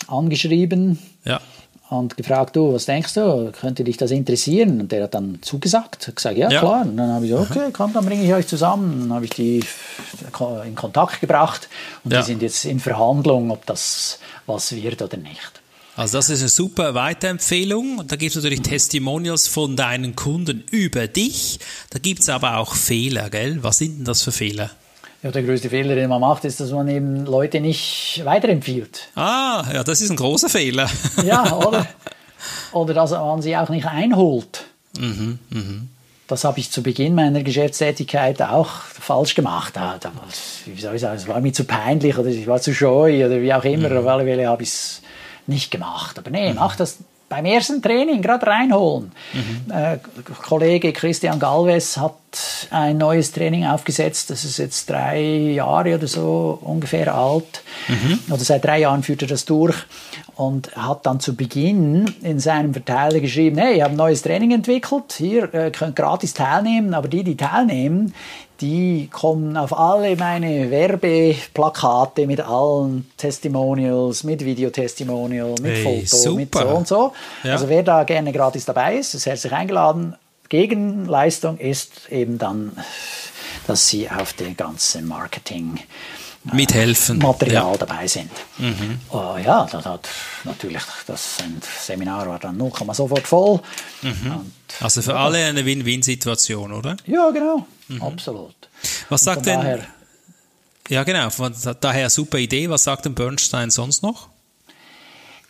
angeschrieben. 0.07 0.99
Ja 1.25 1.41
und 1.89 2.17
gefragt, 2.17 2.57
du, 2.57 2.75
was 2.75 2.87
denkst 2.87 3.15
du, 3.15 3.53
könnte 3.53 3.85
dich 3.85 3.97
das 3.97 4.11
interessieren? 4.11 4.81
Und 4.81 4.93
der 4.93 5.05
hat 5.05 5.15
dann 5.15 5.39
zugesagt, 5.43 6.09
hat 6.09 6.17
gesagt, 6.17 6.37
ja, 6.37 6.51
ja. 6.51 6.59
klar. 6.59 6.83
Und 6.83 6.97
dann 6.97 7.11
habe 7.11 7.27
ich 7.27 7.31
gesagt, 7.31 7.51
okay, 7.51 7.71
komm, 7.73 7.93
dann 7.93 8.05
bringe 8.05 8.25
ich 8.25 8.33
euch 8.33 8.47
zusammen. 8.47 9.03
Dann 9.03 9.13
habe 9.13 9.25
ich 9.25 9.31
die 9.31 9.63
in 10.65 10.75
Kontakt 10.75 11.21
gebracht 11.21 11.69
und 12.05 12.13
ja. 12.13 12.21
die 12.21 12.27
sind 12.27 12.43
jetzt 12.43 12.65
in 12.65 12.81
Verhandlung, 12.81 13.51
ob 13.51 13.65
das 13.67 14.19
was 14.47 14.73
wird 14.73 15.01
oder 15.03 15.17
nicht. 15.17 15.61
Also 15.97 16.19
das 16.19 16.29
ist 16.29 16.41
eine 16.41 16.51
super 16.51 16.95
Weiterempfehlung. 16.95 18.07
Da 18.07 18.17
gibt 18.17 18.31
es 18.31 18.37
natürlich 18.37 18.61
Testimonials 18.61 19.49
von 19.49 19.77
deinen 19.77 20.15
Kunden 20.15 20.63
über 20.71 21.09
dich. 21.09 21.59
Da 21.89 21.99
gibt 21.99 22.21
es 22.21 22.29
aber 22.29 22.59
auch 22.59 22.75
Fehler, 22.75 23.31
gell? 23.31 23.63
Was 23.63 23.79
sind 23.79 23.99
denn 23.99 24.05
das 24.05 24.23
für 24.23 24.33
Fehler? 24.33 24.71
Ja, 25.27 25.33
der 25.33 25.43
größte 25.43 25.71
Fehler, 25.71 25.97
den 25.97 26.09
man 26.09 26.21
macht, 26.21 26.45
ist, 26.45 26.61
dass 26.61 26.71
man 26.71 26.87
eben 26.87 27.27
Leute 27.27 27.59
nicht 27.59 28.23
weiterempfiehlt. 28.25 29.09
Ah, 29.17 29.65
ja, 29.75 29.83
das 29.83 30.01
ist 30.01 30.11
ein 30.11 30.17
großer 30.17 30.49
Fehler. 30.49 30.89
ja, 31.25 31.53
oder? 31.53 31.85
Oder 32.73 32.95
dass 32.95 33.11
man 33.11 33.43
sie 33.43 33.57
auch 33.57 33.69
nicht 33.69 33.87
einholt. 33.87 34.67
Mhm, 34.97 35.41
mhm. 35.51 35.89
Das 36.29 36.45
habe 36.45 36.61
ich 36.61 36.71
zu 36.71 36.81
Beginn 36.81 37.17
meiner 37.17 37.43
Geschäftstätigkeit 37.43 38.41
auch 38.41 38.69
falsch 38.69 39.35
gemacht. 39.35 39.75
Da, 39.75 39.99
wie 40.65 40.81
soll 40.81 40.95
ich 40.95 41.01
sagen, 41.01 41.17
es 41.17 41.27
war 41.27 41.41
mir 41.41 41.53
zu 41.53 41.65
peinlich 41.65 42.17
oder 42.17 42.29
ich 42.29 42.47
war 42.47 42.61
zu 42.61 42.73
scheu 42.73 43.27
oder 43.27 43.43
wie 43.43 43.53
auch 43.53 43.65
immer. 43.65 43.89
Mhm. 43.89 43.97
Auf 43.97 44.07
alle 44.07 44.23
Fälle 44.23 44.47
habe 44.47 44.63
ich 44.63 44.69
es 44.69 45.03
nicht 45.49 45.73
gemacht. 45.73 46.21
Aber 46.21 46.31
nee, 46.31 46.51
mhm. 46.51 46.57
mach 46.57 46.77
das 46.77 46.99
beim 47.29 47.47
ersten 47.47 47.83
Training 47.83 48.23
gerade 48.23 48.47
reinholen. 48.47 49.11
Mhm. 49.33 49.73
Äh, 49.73 49.99
Kollege 50.45 50.93
Christian 50.93 51.41
Galvez 51.41 51.97
hat 51.97 52.15
ein 52.71 52.99
neues 52.99 53.33
Training 53.33 53.67
aufgesetzt. 53.67 54.31
Das 54.31 54.45
ist 54.45 54.59
jetzt 54.59 54.89
drei 54.89 55.21
Jahre 55.21 55.95
oder 55.95 56.07
so 56.07 56.59
ungefähr 56.63 57.15
alt. 57.15 57.63
Mhm. 57.89 58.19
Oder 58.29 58.45
seit 58.45 58.65
drei 58.65 58.81
Jahren 58.81 59.03
führt 59.03 59.23
er 59.23 59.29
das 59.29 59.45
durch 59.45 59.77
und 60.37 60.77
hat 60.77 61.07
dann 61.07 61.19
zu 61.19 61.35
Beginn 61.35 62.15
in 62.23 62.39
seinem 62.39 62.73
Verteiler 62.73 63.21
geschrieben, 63.21 63.59
hey, 63.59 63.77
ich 63.77 63.83
habe 63.83 63.95
ein 63.95 63.97
neues 63.97 64.23
Training 64.23 64.53
entwickelt, 64.53 65.15
hier 65.17 65.53
äh, 65.55 65.71
könnt 65.71 65.97
gratis 65.97 66.35
teilnehmen, 66.35 66.93
aber 66.93 67.09
die, 67.09 67.25
die 67.25 67.37
teilnehmen, 67.37 68.13
die 68.61 69.09
kommen 69.11 69.57
auf 69.57 69.77
alle 69.77 70.17
meine 70.17 70.71
Werbeplakate 70.71 72.27
mit 72.27 72.41
allen 72.41 73.11
Testimonials, 73.17 74.25
mit 74.25 74.45
Videotestimonial, 74.45 75.55
mit 75.61 75.77
hey, 75.77 76.07
Foto, 76.07 76.17
super. 76.17 76.37
mit 76.37 76.55
so 76.55 76.69
und 76.69 76.89
so. 76.89 77.13
Ja. 77.43 77.53
Also 77.53 77.69
wer 77.69 77.83
da 77.83 78.05
gerne 78.05 78.33
gratis 78.33 78.65
dabei 78.65 78.97
ist, 78.97 79.15
ist 79.15 79.27
herzlich 79.27 79.53
eingeladen. 79.53 80.17
Gegenleistung 80.49 81.59
ist 81.59 82.09
eben 82.11 82.39
dann, 82.39 82.73
dass 83.67 83.89
sie 83.89 84.11
auf 84.11 84.33
den 84.33 84.57
ganzen 84.57 85.07
Marketing 85.07 85.81
mithelfen. 86.53 87.19
Material 87.19 87.73
ja. 87.73 87.79
dabei 87.79 88.07
sind. 88.07 88.31
Mhm. 88.59 89.01
Oh, 89.11 89.37
ja, 89.43 89.67
das 89.71 89.85
hat 89.85 90.09
natürlich, 90.45 90.83
das 91.07 91.39
Seminar 91.85 92.29
war 92.29 92.39
dann 92.39 92.57
0, 92.57 92.73
sofort 92.93 93.27
voll. 93.27 93.61
Mhm. 94.03 94.53
also 94.81 95.03
für 95.03 95.17
alle 95.17 95.45
eine 95.45 95.65
Win-Win-Situation, 95.65 96.73
oder? 96.73 96.97
Ja, 97.07 97.31
genau, 97.31 97.67
mhm. 97.89 98.03
absolut. 98.03 98.55
Was 99.09 99.25
sagt 99.25 99.47
denn... 99.47 99.61
Daher, 99.61 99.87
ja, 100.89 101.03
genau, 101.03 101.31
von 101.31 101.53
daher 101.81 102.11
super 102.11 102.39
Idee. 102.39 102.71
Was 102.71 102.85
sagt 102.85 103.07
denn 103.07 103.15
Bernstein 103.15 103.71
sonst 103.71 104.05
noch? 104.05 104.29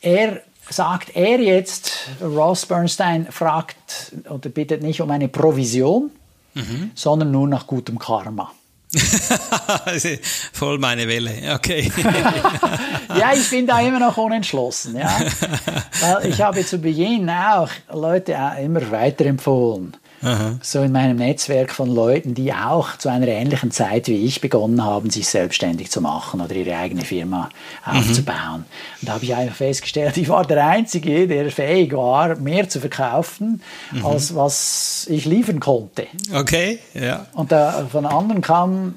Er 0.00 0.42
sagt 0.68 1.14
er 1.14 1.40
jetzt, 1.40 1.92
Ross 2.20 2.66
Bernstein 2.66 3.26
fragt 3.31 4.12
oder 4.29 4.48
bittet 4.48 4.83
nicht 4.83 5.00
um 5.00 5.11
eine 5.11 5.29
Provision, 5.29 6.11
mhm. 6.55 6.90
sondern 6.94 7.31
nur 7.31 7.48
nach 7.48 7.66
gutem 7.66 7.98
Karma. 7.98 8.52
Voll 10.52 10.79
meine 10.79 11.09
Welle, 11.09 11.55
okay. 11.55 11.90
ja, 13.18 13.33
ich 13.35 13.50
bin 13.50 13.66
da 13.66 13.81
immer 13.81 13.98
noch 13.98 14.16
unentschlossen, 14.16 14.96
ja. 14.96 15.18
Weil 16.00 16.31
ich 16.31 16.40
habe 16.40 16.64
zu 16.64 16.79
Beginn 16.79 17.29
auch 17.29 17.68
Leute 17.92 18.37
immer 18.62 18.90
weiterempfohlen. 18.90 19.96
Aha. 20.22 20.59
so 20.62 20.83
in 20.83 20.92
meinem 20.92 21.16
Netzwerk 21.16 21.72
von 21.72 21.88
Leuten, 21.94 22.35
die 22.35 22.52
auch 22.52 22.96
zu 22.96 23.09
einer 23.09 23.29
ähnlichen 23.29 23.70
Zeit 23.70 24.09
wie 24.09 24.24
ich 24.24 24.40
begonnen 24.40 24.83
haben, 24.85 25.11
sich 25.11 25.29
selbstständig 25.29 25.90
zu 25.90 26.00
machen 26.00 26.40
oder 26.40 26.55
ihre 26.55 26.76
eigene 26.76 27.02
Firma 27.02 27.50
mhm. 27.85 27.98
aufzubauen. 27.98 28.64
Und 29.00 29.09
da 29.09 29.14
habe 29.14 29.24
ich 29.24 29.35
einfach 29.35 29.57
festgestellt, 29.57 30.16
ich 30.16 30.29
war 30.29 30.46
der 30.46 30.66
Einzige, 30.66 31.29
der 31.29 31.50
fähig 31.50 31.92
war, 31.92 32.37
mehr 32.37 32.68
zu 32.68 32.81
verkaufen, 32.81 33.62
mhm. 33.92 34.07
als 34.07 34.35
was 34.35 35.07
ich 35.11 35.24
liefern 35.24 35.61
konnte. 35.61 36.07
Okay, 36.35 36.79
ja. 36.94 37.26
Und 37.33 37.52
da, 37.52 37.87
von 37.90 38.07
anderen 38.07 38.40
kam 38.40 38.94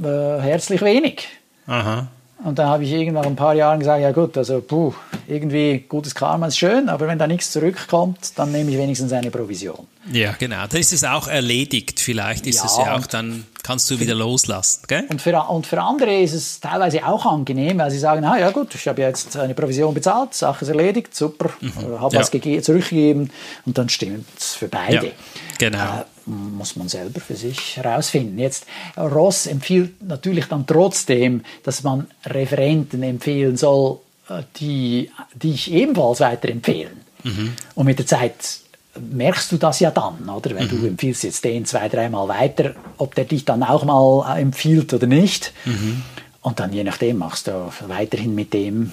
äh, 0.00 0.40
herzlich 0.40 0.82
wenig. 0.82 1.28
Aha. 1.66 2.08
Und 2.44 2.58
dann 2.58 2.68
habe 2.68 2.84
ich 2.84 2.92
irgendwann 2.92 3.22
nach 3.22 3.30
ein 3.30 3.36
paar 3.36 3.54
Jahren 3.54 3.80
gesagt, 3.80 4.00
ja 4.00 4.12
gut, 4.12 4.38
also 4.38 4.60
puh, 4.60 4.94
irgendwie 5.26 5.84
gutes 5.88 6.14
Karma 6.14 6.46
ist 6.46 6.56
schön, 6.56 6.88
aber 6.88 7.08
wenn 7.08 7.18
da 7.18 7.26
nichts 7.26 7.50
zurückkommt, 7.50 8.38
dann 8.38 8.52
nehme 8.52 8.70
ich 8.70 8.78
wenigstens 8.78 9.12
eine 9.12 9.30
Provision. 9.30 9.88
Ja, 10.12 10.34
genau. 10.38 10.64
Da 10.68 10.78
ist 10.78 10.92
es 10.92 11.02
auch 11.02 11.26
erledigt. 11.26 11.98
Vielleicht 11.98 12.46
ist 12.46 12.58
ja, 12.58 12.64
es 12.66 12.78
ja 12.78 12.96
auch 12.96 13.06
dann, 13.06 13.44
kannst 13.64 13.90
du 13.90 13.98
wieder 13.98 14.14
loslassen. 14.14 14.84
Gell? 14.86 15.04
Und, 15.10 15.20
für, 15.20 15.36
und 15.48 15.66
für 15.66 15.82
andere 15.82 16.20
ist 16.20 16.32
es 16.32 16.60
teilweise 16.60 17.04
auch 17.04 17.26
angenehm, 17.26 17.78
weil 17.78 17.90
sie 17.90 17.98
sagen, 17.98 18.24
ah, 18.24 18.38
ja 18.38 18.50
gut, 18.50 18.72
ich 18.74 18.86
habe 18.86 19.02
jetzt 19.02 19.36
eine 19.36 19.54
Provision 19.54 19.92
bezahlt, 19.92 20.32
Sache 20.32 20.64
ist 20.64 20.68
erledigt, 20.68 21.14
super, 21.14 21.50
mhm. 21.60 22.00
habe 22.00 22.14
ja. 22.14 22.20
was 22.20 22.30
zurückgegeben 22.30 23.30
und 23.66 23.76
dann 23.76 23.88
stimmt 23.88 24.26
es 24.38 24.54
für 24.54 24.68
beide. 24.68 25.06
Ja, 25.06 25.12
genau. 25.58 25.78
Äh, 25.78 26.04
muss 26.28 26.76
man 26.76 26.88
selber 26.88 27.20
für 27.20 27.36
sich 27.36 27.76
herausfinden. 27.76 28.38
Jetzt, 28.38 28.66
Ross 28.96 29.46
empfiehlt 29.46 30.02
natürlich 30.02 30.46
dann 30.46 30.66
trotzdem, 30.66 31.42
dass 31.62 31.82
man 31.82 32.06
Referenten 32.24 33.02
empfehlen 33.02 33.56
soll, 33.56 33.98
äh, 34.28 34.42
die, 34.56 35.10
die 35.34 35.52
ich 35.52 35.72
ebenfalls 35.72 36.20
weiterempfehlen. 36.20 37.00
Mhm. 37.24 37.54
Und 37.74 37.86
mit 37.86 37.98
der 37.98 38.06
Zeit 38.06 38.60
merkst 38.98 39.52
du 39.52 39.56
das 39.56 39.80
ja 39.80 39.90
dann, 39.90 40.28
oder? 40.28 40.54
Wenn 40.54 40.64
mhm. 40.64 40.80
du 40.80 40.86
empfiehlst 40.86 41.24
jetzt 41.24 41.44
den 41.44 41.64
zwei, 41.64 41.88
dreimal 41.88 42.28
weiter, 42.28 42.74
ob 42.96 43.14
der 43.14 43.24
dich 43.24 43.44
dann 43.44 43.62
auch 43.62 43.84
mal 43.84 44.36
äh, 44.36 44.40
empfiehlt 44.40 44.92
oder 44.92 45.06
nicht. 45.06 45.52
Mhm. 45.64 46.02
Und 46.42 46.60
dann 46.60 46.72
je 46.72 46.84
nachdem 46.84 47.18
machst 47.18 47.48
du 47.48 47.70
weiterhin 47.86 48.34
mit 48.34 48.52
dem, 48.52 48.92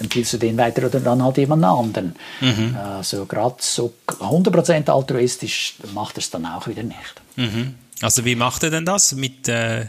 empfiehlst 0.00 0.34
du 0.34 0.38
den 0.38 0.56
weiter 0.56 0.86
oder 0.86 1.00
dann 1.00 1.22
halt 1.22 1.38
jemand 1.38 1.64
anderen. 1.64 2.14
Mhm. 2.40 2.76
Also 2.76 3.26
gerade 3.26 3.56
so 3.58 3.92
100% 4.06 4.90
altruistisch 4.90 5.74
macht 5.94 6.16
er 6.16 6.20
es 6.20 6.30
dann 6.30 6.46
auch 6.46 6.66
wieder 6.66 6.82
nicht. 6.82 7.22
Mhm. 7.36 7.74
Also 8.00 8.24
wie 8.24 8.36
macht 8.36 8.62
er 8.62 8.70
denn 8.70 8.84
das 8.84 9.12
mit 9.14 9.48
äh, 9.48 9.86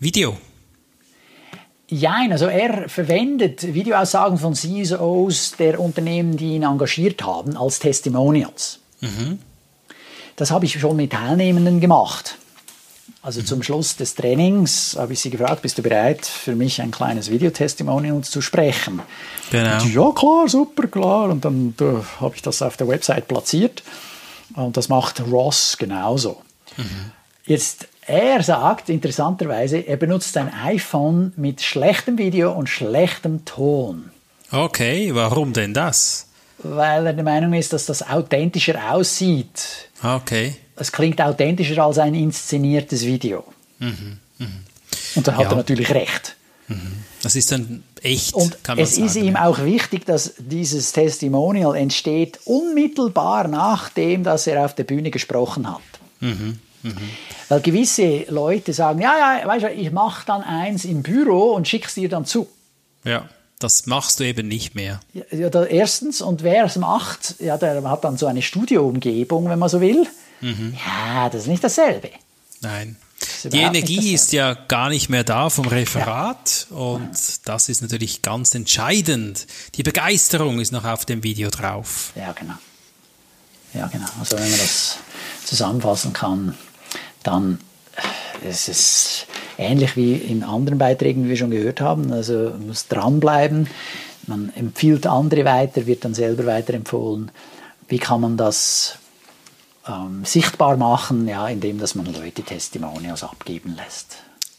Video? 0.00 0.36
Ja, 1.90 2.18
also 2.30 2.46
er 2.46 2.88
verwendet 2.88 3.72
Videoaussagen 3.72 4.36
von 4.36 4.54
CEOs 4.54 5.52
der 5.58 5.80
Unternehmen, 5.80 6.36
die 6.36 6.54
ihn 6.56 6.62
engagiert 6.62 7.22
haben, 7.22 7.56
als 7.56 7.78
Testimonials. 7.78 8.80
Mhm. 9.00 9.38
Das 10.36 10.50
habe 10.50 10.66
ich 10.66 10.78
schon 10.78 10.96
mit 10.96 11.12
Teilnehmenden 11.12 11.80
gemacht. 11.80 12.36
Also 13.22 13.42
zum 13.42 13.62
Schluss 13.62 13.96
des 13.96 14.14
Trainings 14.14 14.96
habe 14.98 15.12
ich 15.12 15.20
sie 15.20 15.30
gefragt, 15.30 15.62
bist 15.62 15.76
du 15.76 15.82
bereit, 15.82 16.24
für 16.24 16.54
mich 16.54 16.80
ein 16.80 16.90
kleines 16.90 17.30
Videotestimonial 17.30 18.22
zu 18.22 18.40
sprechen? 18.40 19.02
Genau. 19.50 19.84
Ja, 19.84 20.12
klar, 20.12 20.48
super, 20.48 20.86
klar. 20.86 21.30
Und 21.30 21.44
dann 21.44 21.74
uh, 21.80 22.02
habe 22.20 22.36
ich 22.36 22.42
das 22.42 22.62
auf 22.62 22.76
der 22.76 22.88
Website 22.88 23.28
platziert. 23.28 23.82
Und 24.54 24.76
das 24.76 24.88
macht 24.88 25.20
Ross 25.20 25.76
genauso. 25.78 26.42
Mhm. 26.76 27.12
Jetzt 27.44 27.88
er 28.08 28.42
sagt 28.42 28.88
interessanterweise, 28.88 29.78
er 29.80 29.98
benutzt 29.98 30.32
sein 30.32 30.50
iPhone 30.64 31.34
mit 31.36 31.60
schlechtem 31.60 32.16
Video 32.16 32.52
und 32.52 32.68
schlechtem 32.68 33.44
Ton. 33.44 34.10
Okay, 34.50 35.14
warum 35.14 35.52
denn 35.52 35.74
das? 35.74 36.28
Weil 36.62 37.06
er 37.06 37.12
der 37.12 37.24
Meinung 37.24 37.52
ist, 37.52 37.74
dass 37.74 37.84
das 37.84 38.08
authentischer 38.08 38.92
aussieht. 38.92 39.90
Okay. 40.02 40.56
Es 40.78 40.92
klingt 40.92 41.20
authentischer 41.20 41.84
als 41.84 41.98
ein 41.98 42.14
inszeniertes 42.14 43.04
Video. 43.04 43.44
Mhm. 43.78 44.18
Mhm. 44.38 44.46
Und 45.14 45.28
dann 45.28 45.36
hat 45.36 45.44
ja. 45.44 45.50
er 45.50 45.56
natürlich 45.56 45.92
recht. 45.92 46.36
Mhm. 46.68 47.04
Das 47.22 47.34
ist 47.34 47.50
dann 47.50 47.82
echt. 48.02 48.34
Und 48.34 48.56
es 48.76 48.94
sagen, 48.94 49.06
ist 49.06 49.16
ihm 49.16 49.36
auch 49.36 49.62
wichtig, 49.64 50.06
dass 50.06 50.34
dieses 50.38 50.92
Testimonial 50.92 51.74
entsteht 51.74 52.38
unmittelbar 52.44 53.48
nachdem, 53.48 54.22
dass 54.22 54.46
er 54.46 54.64
auf 54.64 54.74
der 54.74 54.84
Bühne 54.84 55.10
gesprochen 55.10 55.68
hat. 55.68 55.80
Mhm. 56.20 56.58
Mhm. 56.82 56.96
Weil 57.48 57.60
gewisse 57.60 58.24
Leute 58.28 58.72
sagen, 58.72 59.00
ja, 59.00 59.38
ja, 59.40 59.46
weißt 59.46 59.64
du, 59.64 59.70
ich 59.70 59.90
mache 59.90 60.24
dann 60.26 60.42
eins 60.42 60.84
im 60.84 61.02
Büro 61.02 61.52
und 61.54 61.66
schicke 61.66 61.88
es 61.88 61.94
dir 61.94 62.08
dann 62.08 62.24
zu. 62.24 62.48
Ja, 63.04 63.28
das 63.58 63.86
machst 63.86 64.20
du 64.20 64.24
eben 64.24 64.46
nicht 64.46 64.74
mehr. 64.74 65.00
Ja, 65.32 65.50
da, 65.50 65.64
erstens, 65.64 66.20
und 66.20 66.42
wer 66.42 66.64
es 66.64 66.76
macht, 66.76 67.36
ja, 67.40 67.56
der 67.56 67.82
hat 67.90 68.04
dann 68.04 68.16
so 68.16 68.26
eine 68.26 68.42
Studioumgebung, 68.42 69.48
wenn 69.48 69.58
man 69.58 69.68
so 69.68 69.80
will. 69.80 70.06
Mhm. 70.40 70.76
Ja, 70.86 71.28
das 71.28 71.42
ist 71.42 71.48
nicht 71.48 71.64
dasselbe. 71.64 72.10
Nein. 72.60 72.96
Das 73.20 73.50
die 73.50 73.58
Energie 73.58 74.14
ist 74.14 74.32
ja 74.32 74.54
gar 74.54 74.88
nicht 74.88 75.08
mehr 75.08 75.24
da 75.24 75.50
vom 75.50 75.66
Referat 75.66 76.68
ja. 76.70 76.76
und 76.76 77.10
das 77.44 77.68
ist 77.68 77.82
natürlich 77.82 78.22
ganz 78.22 78.54
entscheidend. 78.54 79.46
Die 79.74 79.82
Begeisterung 79.82 80.60
ist 80.60 80.70
noch 80.70 80.84
auf 80.84 81.04
dem 81.04 81.22
Video 81.24 81.50
drauf. 81.50 82.12
Ja, 82.14 82.32
genau. 82.32 82.54
Ja, 83.74 83.86
genau. 83.88 84.06
Also 84.20 84.36
wenn 84.36 84.48
man 84.48 84.58
das 84.58 84.98
zusammenfassen 85.44 86.12
kann, 86.12 86.54
dann 87.22 87.58
es 88.44 88.68
ist 88.68 89.26
ähnlich 89.56 89.96
wie 89.96 90.14
in 90.14 90.44
anderen 90.44 90.78
Beiträgen, 90.78 91.24
wie 91.24 91.30
wir 91.30 91.36
schon 91.36 91.50
gehört 91.50 91.80
haben. 91.80 92.12
Also 92.12 92.34
man 92.50 92.68
muss 92.68 92.86
dranbleiben. 92.86 93.68
Man 94.26 94.52
empfiehlt 94.54 95.06
andere 95.06 95.44
weiter, 95.44 95.86
wird 95.86 96.04
dann 96.04 96.14
selber 96.14 96.46
weiterempfohlen. 96.46 97.30
Wie 97.88 97.98
kann 97.98 98.20
man 98.20 98.36
das 98.36 98.98
ähm, 99.88 100.24
sichtbar 100.24 100.76
machen? 100.76 101.26
Ja, 101.26 101.48
indem 101.48 101.78
dass 101.78 101.94
man 101.94 102.06
Leute 102.12 102.42
Testimonials 102.42 103.24
abgeben 103.24 103.76
lässt. 103.76 104.16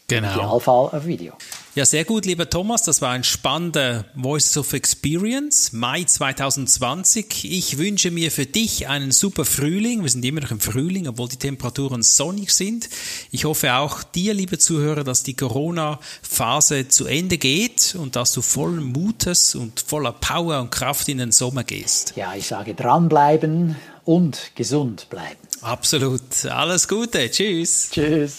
Genau. 0.08 0.32
Idealfall 0.32 0.90
auf 0.90 1.06
Video. 1.06 1.34
Ja, 1.76 1.86
sehr 1.86 2.04
gut, 2.04 2.26
lieber 2.26 2.50
Thomas. 2.50 2.82
Das 2.82 3.00
war 3.00 3.10
ein 3.10 3.22
spannender 3.22 4.04
Voice 4.16 4.56
of 4.56 4.72
Experience, 4.72 5.72
Mai 5.72 6.02
2020. 6.02 7.44
Ich 7.44 7.78
wünsche 7.78 8.10
mir 8.10 8.32
für 8.32 8.44
dich 8.44 8.88
einen 8.88 9.12
super 9.12 9.44
Frühling. 9.44 10.02
Wir 10.02 10.10
sind 10.10 10.24
immer 10.24 10.40
noch 10.40 10.50
im 10.50 10.58
Frühling, 10.58 11.06
obwohl 11.06 11.28
die 11.28 11.36
Temperaturen 11.36 12.02
sonnig 12.02 12.50
sind. 12.50 12.88
Ich 13.30 13.44
hoffe 13.44 13.74
auch 13.74 14.02
dir, 14.02 14.34
liebe 14.34 14.58
Zuhörer, 14.58 15.04
dass 15.04 15.22
die 15.22 15.34
Corona-Phase 15.34 16.88
zu 16.88 17.06
Ende 17.06 17.38
geht 17.38 17.94
und 17.96 18.16
dass 18.16 18.32
du 18.32 18.42
voll 18.42 18.80
Mutes 18.80 19.54
und 19.54 19.78
voller 19.78 20.12
Power 20.12 20.60
und 20.60 20.72
Kraft 20.72 21.08
in 21.08 21.18
den 21.18 21.30
Sommer 21.30 21.62
gehst. 21.62 22.14
Ja, 22.16 22.34
ich 22.34 22.48
sage 22.48 22.74
dranbleiben 22.74 23.76
und 24.04 24.56
gesund 24.56 25.06
bleiben. 25.08 25.38
Absolut. 25.60 26.46
Alles 26.46 26.88
Gute. 26.88 27.30
Tschüss. 27.30 27.90
Tschüss. 27.92 28.38